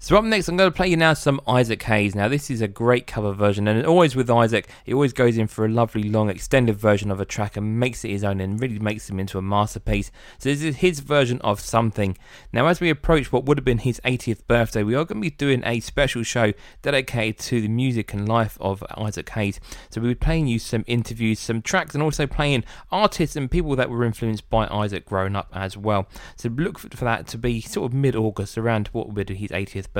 So 0.08 0.16
up 0.16 0.24
next, 0.24 0.48
I'm 0.48 0.56
going 0.56 0.70
to 0.70 0.74
play 0.74 0.88
you 0.88 0.96
now 0.96 1.12
some 1.12 1.38
Isaac 1.46 1.82
Hayes. 1.82 2.14
Now 2.14 2.28
this 2.28 2.48
is 2.48 2.62
a 2.62 2.66
great 2.66 3.06
cover 3.06 3.34
version, 3.34 3.68
and 3.68 3.84
always 3.84 4.16
with 4.16 4.30
Isaac, 4.30 4.66
he 4.86 4.94
always 4.94 5.12
goes 5.12 5.36
in 5.36 5.48
for 5.48 5.66
a 5.66 5.68
lovely 5.68 6.04
long 6.04 6.30
extended 6.30 6.76
version 6.76 7.10
of 7.10 7.20
a 7.20 7.26
track 7.26 7.58
and 7.58 7.78
makes 7.78 8.06
it 8.06 8.12
his 8.12 8.24
own 8.24 8.40
and 8.40 8.58
really 8.58 8.78
makes 8.78 9.10
him 9.10 9.20
into 9.20 9.36
a 9.36 9.42
masterpiece. 9.42 10.10
So 10.38 10.48
this 10.48 10.62
is 10.62 10.76
his 10.76 11.00
version 11.00 11.42
of 11.42 11.60
something. 11.60 12.16
Now 12.54 12.68
as 12.68 12.80
we 12.80 12.88
approach 12.88 13.30
what 13.30 13.44
would 13.44 13.58
have 13.58 13.66
been 13.66 13.80
his 13.80 14.00
80th 14.02 14.46
birthday, 14.46 14.82
we 14.82 14.94
are 14.94 15.04
going 15.04 15.20
to 15.20 15.28
be 15.28 15.36
doing 15.36 15.62
a 15.66 15.80
special 15.80 16.22
show 16.22 16.54
dedicated 16.80 17.38
to 17.40 17.60
the 17.60 17.68
music 17.68 18.14
and 18.14 18.26
life 18.26 18.56
of 18.62 18.82
Isaac 18.96 19.28
Hayes. 19.28 19.60
So 19.90 20.00
we'll 20.00 20.12
be 20.12 20.14
playing 20.14 20.46
you 20.46 20.58
some 20.58 20.84
interviews, 20.86 21.38
some 21.38 21.60
tracks, 21.60 21.92
and 21.92 22.02
also 22.02 22.26
playing 22.26 22.64
artists 22.90 23.36
and 23.36 23.50
people 23.50 23.76
that 23.76 23.90
were 23.90 24.04
influenced 24.04 24.48
by 24.48 24.68
Isaac 24.68 25.04
growing 25.04 25.36
up 25.36 25.50
as 25.52 25.76
well. 25.76 26.08
So 26.36 26.48
look 26.48 26.78
for 26.78 27.04
that 27.04 27.26
to 27.26 27.36
be 27.36 27.60
sort 27.60 27.92
of 27.92 27.94
mid-August, 27.94 28.56
around 28.56 28.88
what 28.92 29.12
would 29.12 29.26
be 29.26 29.34
his 29.34 29.50
80th 29.50 29.92
birthday. 29.92 29.97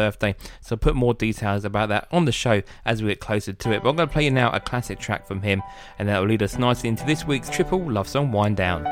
So 0.61 0.75
I'll 0.75 0.79
put 0.79 0.95
more 0.95 1.15
details 1.15 1.65
about 1.65 1.89
that 1.91 2.09
on 2.11 2.25
the 2.25 2.33
show 2.33 2.62
as 2.85 3.03
we 3.03 3.09
get 3.11 3.20
closer 3.20 3.53
to 3.53 3.73
it. 3.73 3.83
But 3.83 3.91
I'm 3.91 3.97
going 3.97 4.09
to 4.09 4.12
play 4.12 4.25
you 4.25 4.31
now 4.31 4.51
a 4.51 4.61
classic 4.61 4.99
track 4.99 5.27
from 5.27 5.43
him, 5.43 5.62
and 5.99 6.09
that 6.09 6.20
will 6.20 6.29
lead 6.29 6.43
us 6.43 6.59
nicely 6.59 6.89
into 6.89 7.05
this 7.05 7.27
week's 7.27 7.51
triple 7.51 7.81
love 7.81 8.09
song 8.09 8.33
wind 8.33 8.57
down. 8.57 8.87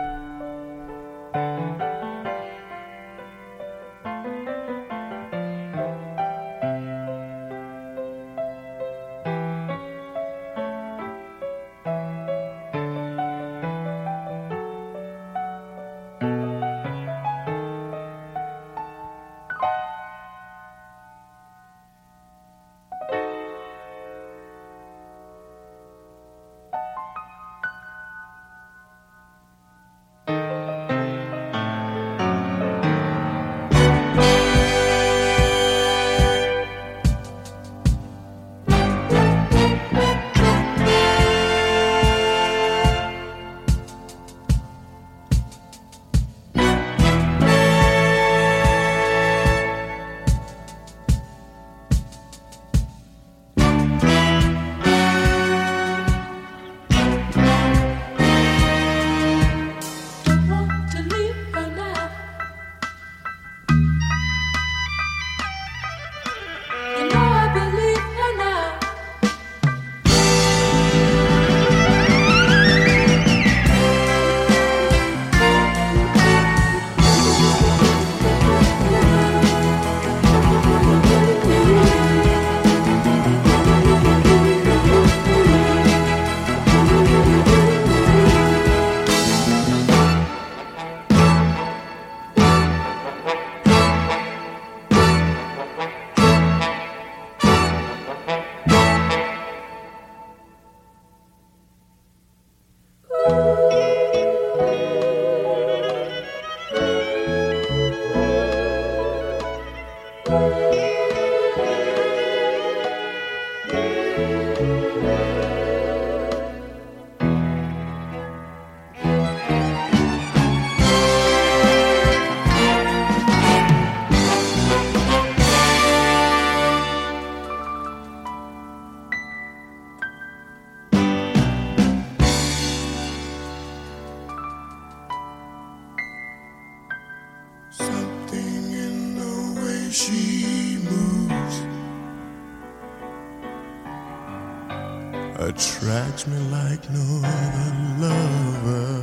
Like 146.51 146.89
no 146.91 147.23
other 147.25 147.71
lover. 148.03 149.03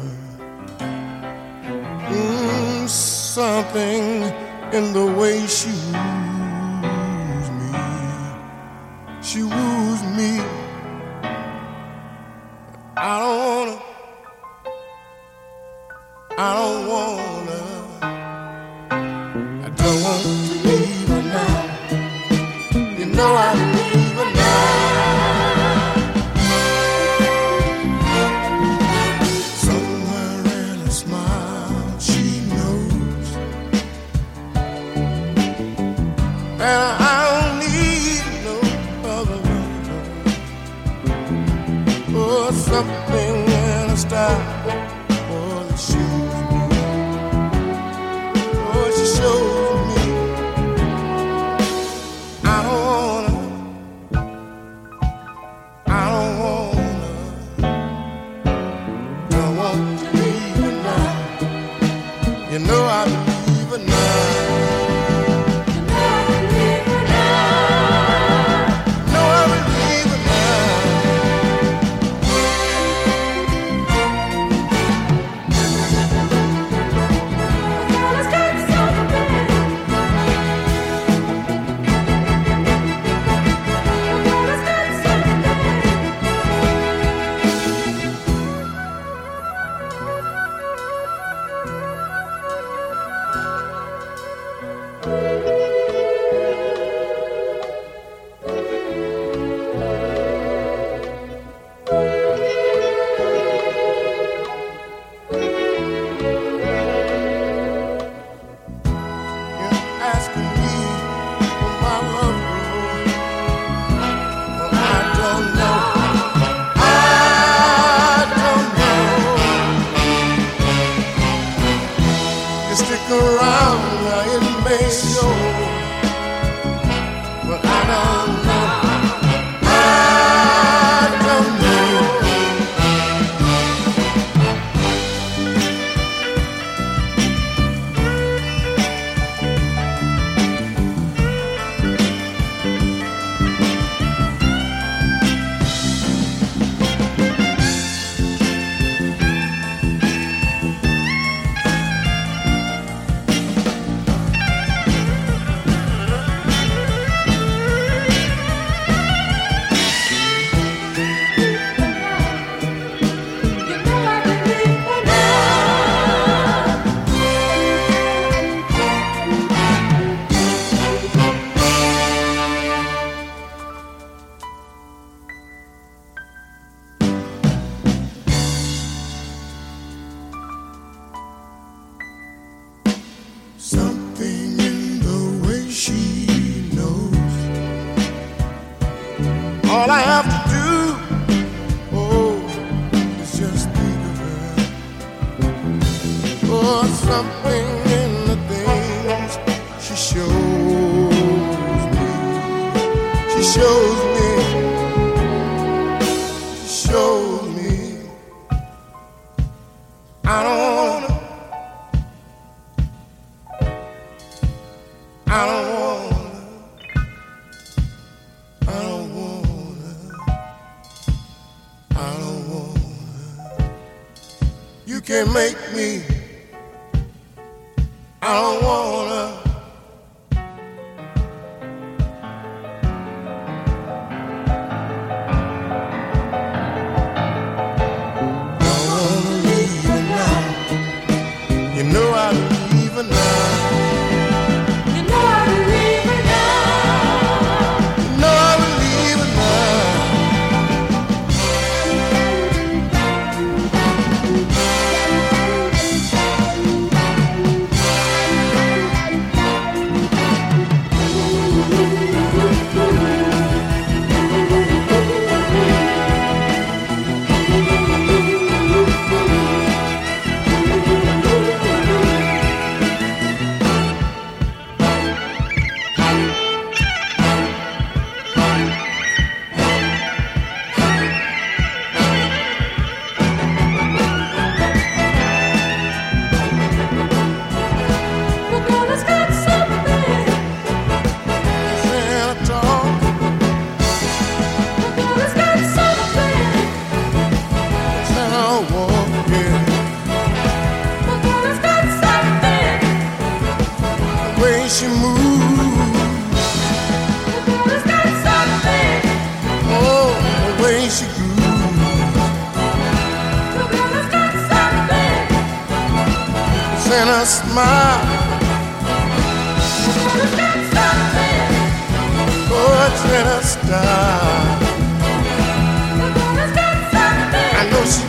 Mm, 2.09 2.87
something 2.87 4.23
in 4.73 4.93
the 4.93 5.05
way 5.19 5.45
she 5.47 5.72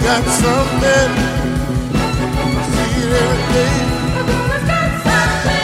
got 0.05 0.23
something. 0.23 1.11
I 2.37 2.63
See 2.73 2.95
it 3.05 3.13
every 3.23 3.45
day. 3.55 3.75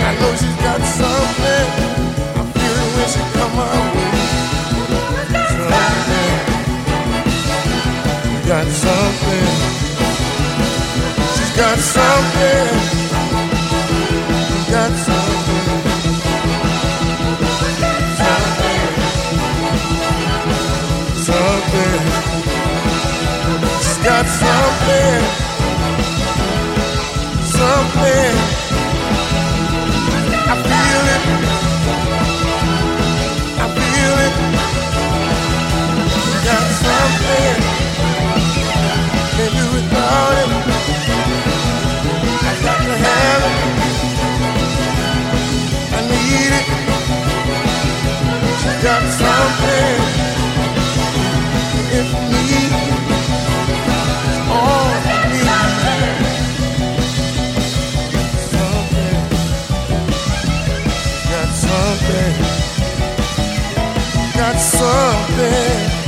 I 0.09 0.11
know 0.19 0.33
she's 0.41 0.59
got 0.65 0.81
something. 1.01 1.69
I 2.39 2.43
feel 2.55 2.77
it 2.85 2.91
when 2.97 3.09
she 3.13 3.23
come 3.37 3.53
my 3.61 3.69
way. 3.95 4.13
Something. 5.69 6.37
She 8.25 8.49
got 8.49 8.67
something. 8.87 9.49
She's 11.37 11.53
got 11.57 11.79
something. 11.79 13.00
something. 27.61 28.35
I 30.53 30.55
feel 30.69 31.03
it. 31.15 31.23
I 33.63 33.67
feel 33.79 34.17
it. 34.27 34.35
Got 36.47 36.67
something. 36.85 37.57
Can't 39.35 39.55
do 39.59 39.65
without 39.77 40.37
it. 40.43 40.51
I 42.49 42.53
got 42.67 42.81
to 42.89 42.95
have 43.07 43.43
it. 43.51 43.57
I 45.97 46.01
need 46.13 46.53
it. 46.61 46.67
Got 48.83 49.03
something. 49.23 49.80
something. 64.81 66.00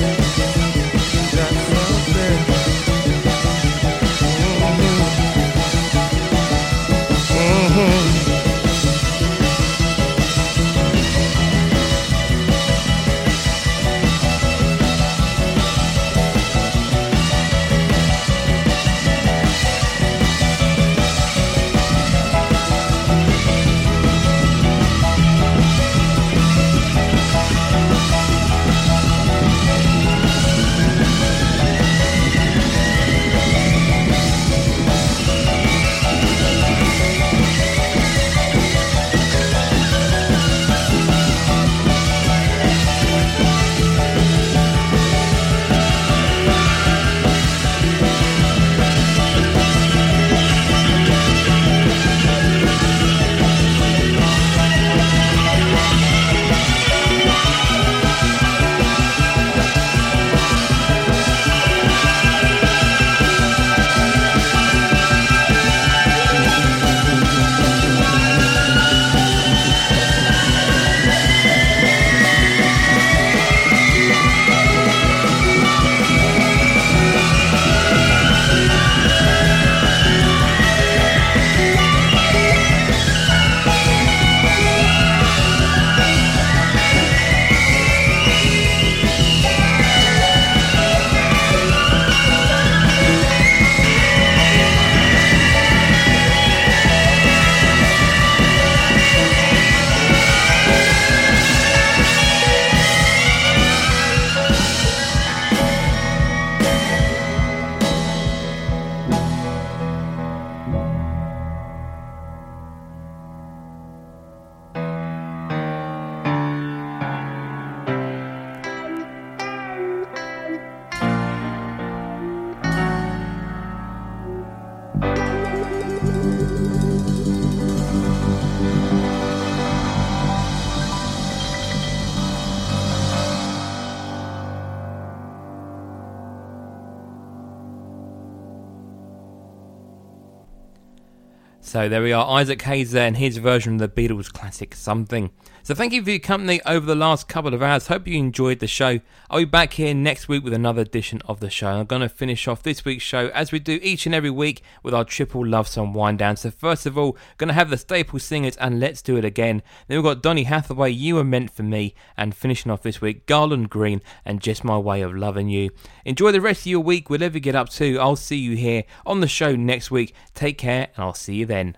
So 141.83 141.89
there 141.89 142.01
we 142.01 142.13
are, 142.13 142.39
Isaac 142.39 142.63
Hayes 142.63 142.93
there 142.93 143.09
and 143.09 143.17
his 143.17 143.39
version 143.39 143.73
of 143.73 143.81
the 143.81 143.89
Beatles 143.89 144.33
classic 144.33 144.73
Something. 144.73 145.33
So 145.65 145.75
thank 145.77 145.93
you 145.93 146.03
for 146.03 146.11
your 146.11 146.19
company 146.19 146.61
over 146.67 146.87
the 146.87 146.95
last 146.95 147.29
couple 147.29 147.55
of 147.55 147.63
hours. 147.63 147.87
Hope 147.87 148.07
you 148.09 148.19
enjoyed 148.19 148.59
the 148.59 148.67
show. 148.67 148.99
I'll 149.31 149.41
be 149.41 149.45
back 149.45 149.75
here 149.75 149.95
next 149.95 150.29
week 150.29 150.43
with 150.43 150.53
another 150.53 150.83
edition 150.83 151.23
of 151.27 151.39
the 151.39 151.51
show. 151.51 151.69
I'm 151.69 151.87
going 151.87 152.03
to 152.03 152.09
finish 152.09 152.49
off 152.49 152.65
this 152.65 152.85
week's 152.85 153.05
show 153.05 153.29
as 153.29 153.53
we 153.53 153.61
do 153.61 153.79
each 153.83 154.05
and 154.07 154.15
every 154.15 154.31
week 154.31 154.63
with 154.83 154.93
our 154.93 155.05
triple 155.05 155.47
love 155.47 155.69
song 155.69 155.93
wind 155.93 156.19
down. 156.19 156.37
So 156.37 156.51
first 156.51 156.85
of 156.85 156.99
all, 156.99 157.17
going 157.37 157.47
to 157.49 157.55
have 157.55 157.71
the 157.71 157.77
staple 157.77 158.19
singers 158.19 158.57
and 158.57 158.81
let's 158.81 159.03
do 159.03 159.17
it 159.17 159.25
again. 159.25 159.63
Then 159.87 159.99
we've 159.99 160.05
got 160.05 160.23
Donny 160.23 160.45
Hathaway, 160.45 160.91
You 160.91 161.17
Were 161.17 161.25
Meant 161.25 161.53
for 161.53 161.63
Me, 161.63 161.95
and 162.17 162.35
finishing 162.35 162.73
off 162.73 162.83
this 162.83 163.01
week, 163.01 163.27
Garland 163.27 163.71
Green 163.71 164.03
and 164.25 164.41
Just 164.41 164.65
My 164.65 164.79
Way 164.79 165.01
of 165.03 165.15
Loving 165.15 165.49
You. 165.49 165.71
Enjoy 166.05 166.33
the 166.33 166.41
rest 166.41 166.63
of 166.63 166.67
your 166.67 166.81
week, 166.81 167.09
whatever 167.09 167.37
you 167.37 167.41
get 167.41 167.55
up 167.55 167.69
to. 167.71 167.99
I'll 168.01 168.17
see 168.17 168.39
you 168.39 168.57
here 168.57 168.83
on 169.07 169.21
the 169.21 169.29
show 169.29 169.55
next 169.55 169.93
week. 169.93 170.13
Take 170.35 170.59
care, 170.59 170.89
and 170.97 171.05
I'll 171.05 171.15
see 171.15 171.37
you 171.37 171.47
then. 171.47 171.72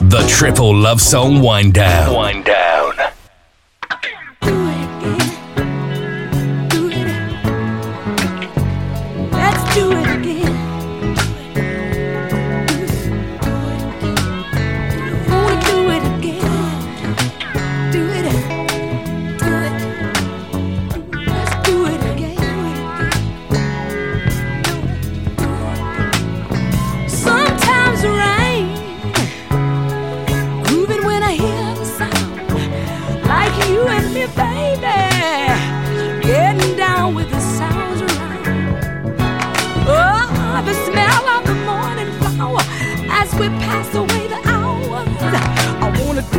The 0.00 0.24
Triple 0.28 0.74
Love 0.74 1.00
Song 1.00 1.42
Wind 1.42 1.74
Down. 1.74 2.14
Wind 2.16 2.44
down. 2.44 2.65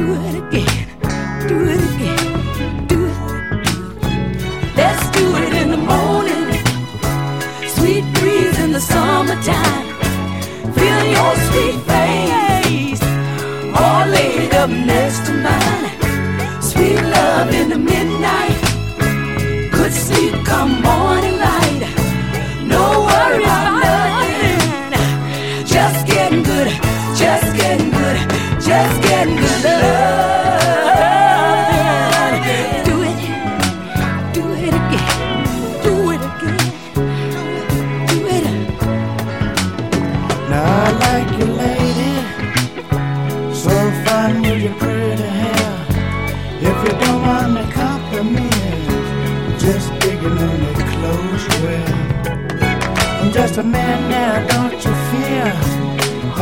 good. 0.08 0.47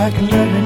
I 0.05 0.11
can 0.11 0.27
learn. 0.27 0.55
it 0.55 0.64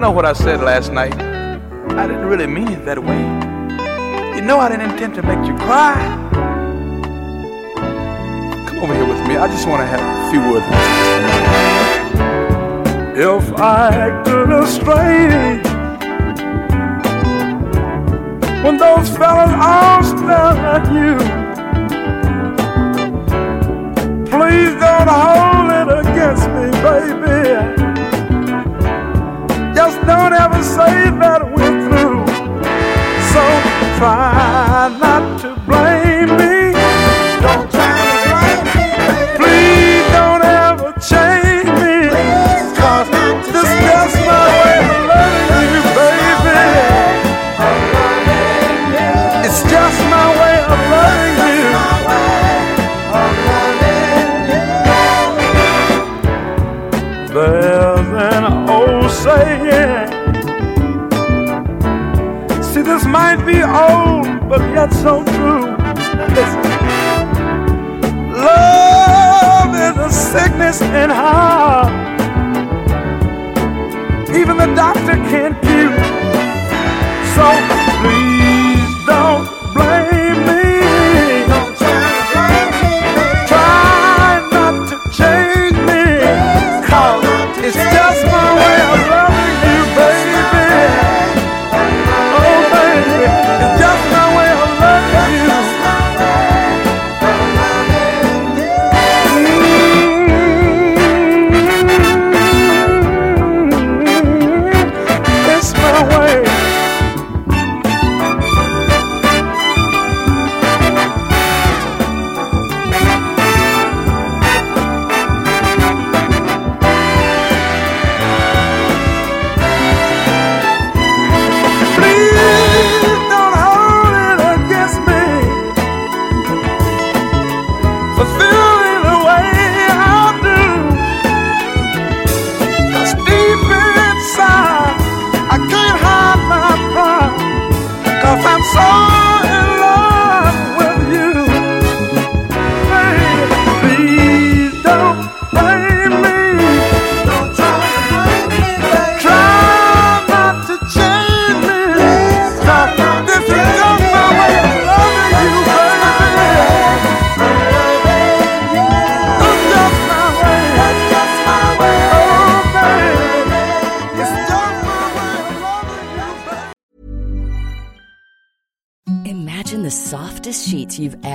know 0.00 0.10
what 0.12 0.24
I 0.24 0.32
said 0.32 0.60
last 0.60 0.92
night. 0.92 1.14
I 1.14 2.06
didn't 2.06 2.26
really 2.26 2.46
mean 2.46 2.68
it 2.68 2.84
that 2.84 3.02
way. 3.02 3.18
You 4.36 4.42
know 4.42 4.60
I 4.60 4.68
didn't 4.68 4.90
intend 4.92 5.14
to 5.16 5.22
make 5.22 5.44
you 5.44 5.56
cry. 5.56 5.94
Come 8.68 8.78
over 8.78 8.94
here 8.94 9.06
with 9.06 9.26
me. 9.26 9.36
I 9.36 9.48
just 9.48 9.66
want 9.66 9.80
to 9.80 9.86
have 9.86 10.00
a 10.00 10.30
few 10.30 10.40
words 10.40 10.66
with 10.68 10.78
you. 13.16 13.38
If 13.38 13.52
I 13.58 14.22
could 14.24 14.68
strange, 14.68 15.66
when 18.64 18.76
those 18.78 19.08
fellas 19.16 19.52
all 19.58 20.02
stare 20.04 20.54
at 20.74 20.86
you, 20.94 21.18
please 24.30 24.74
don't 24.78 25.08
hold 25.08 25.70
it 25.74 25.88
against 26.06 26.46
me, 26.50 26.70
baby 26.82 27.77
to 30.58 30.64
say 30.64 31.10
that 31.22 31.40
we're 31.54 31.78
through. 31.86 32.26
So 33.32 33.42
try 33.98 34.90
not 34.98 35.37
and 70.76 71.10
how. 71.10 71.88
Even 74.34 74.58
the 74.58 74.66
doctor 74.74 75.14
can't 75.30 75.67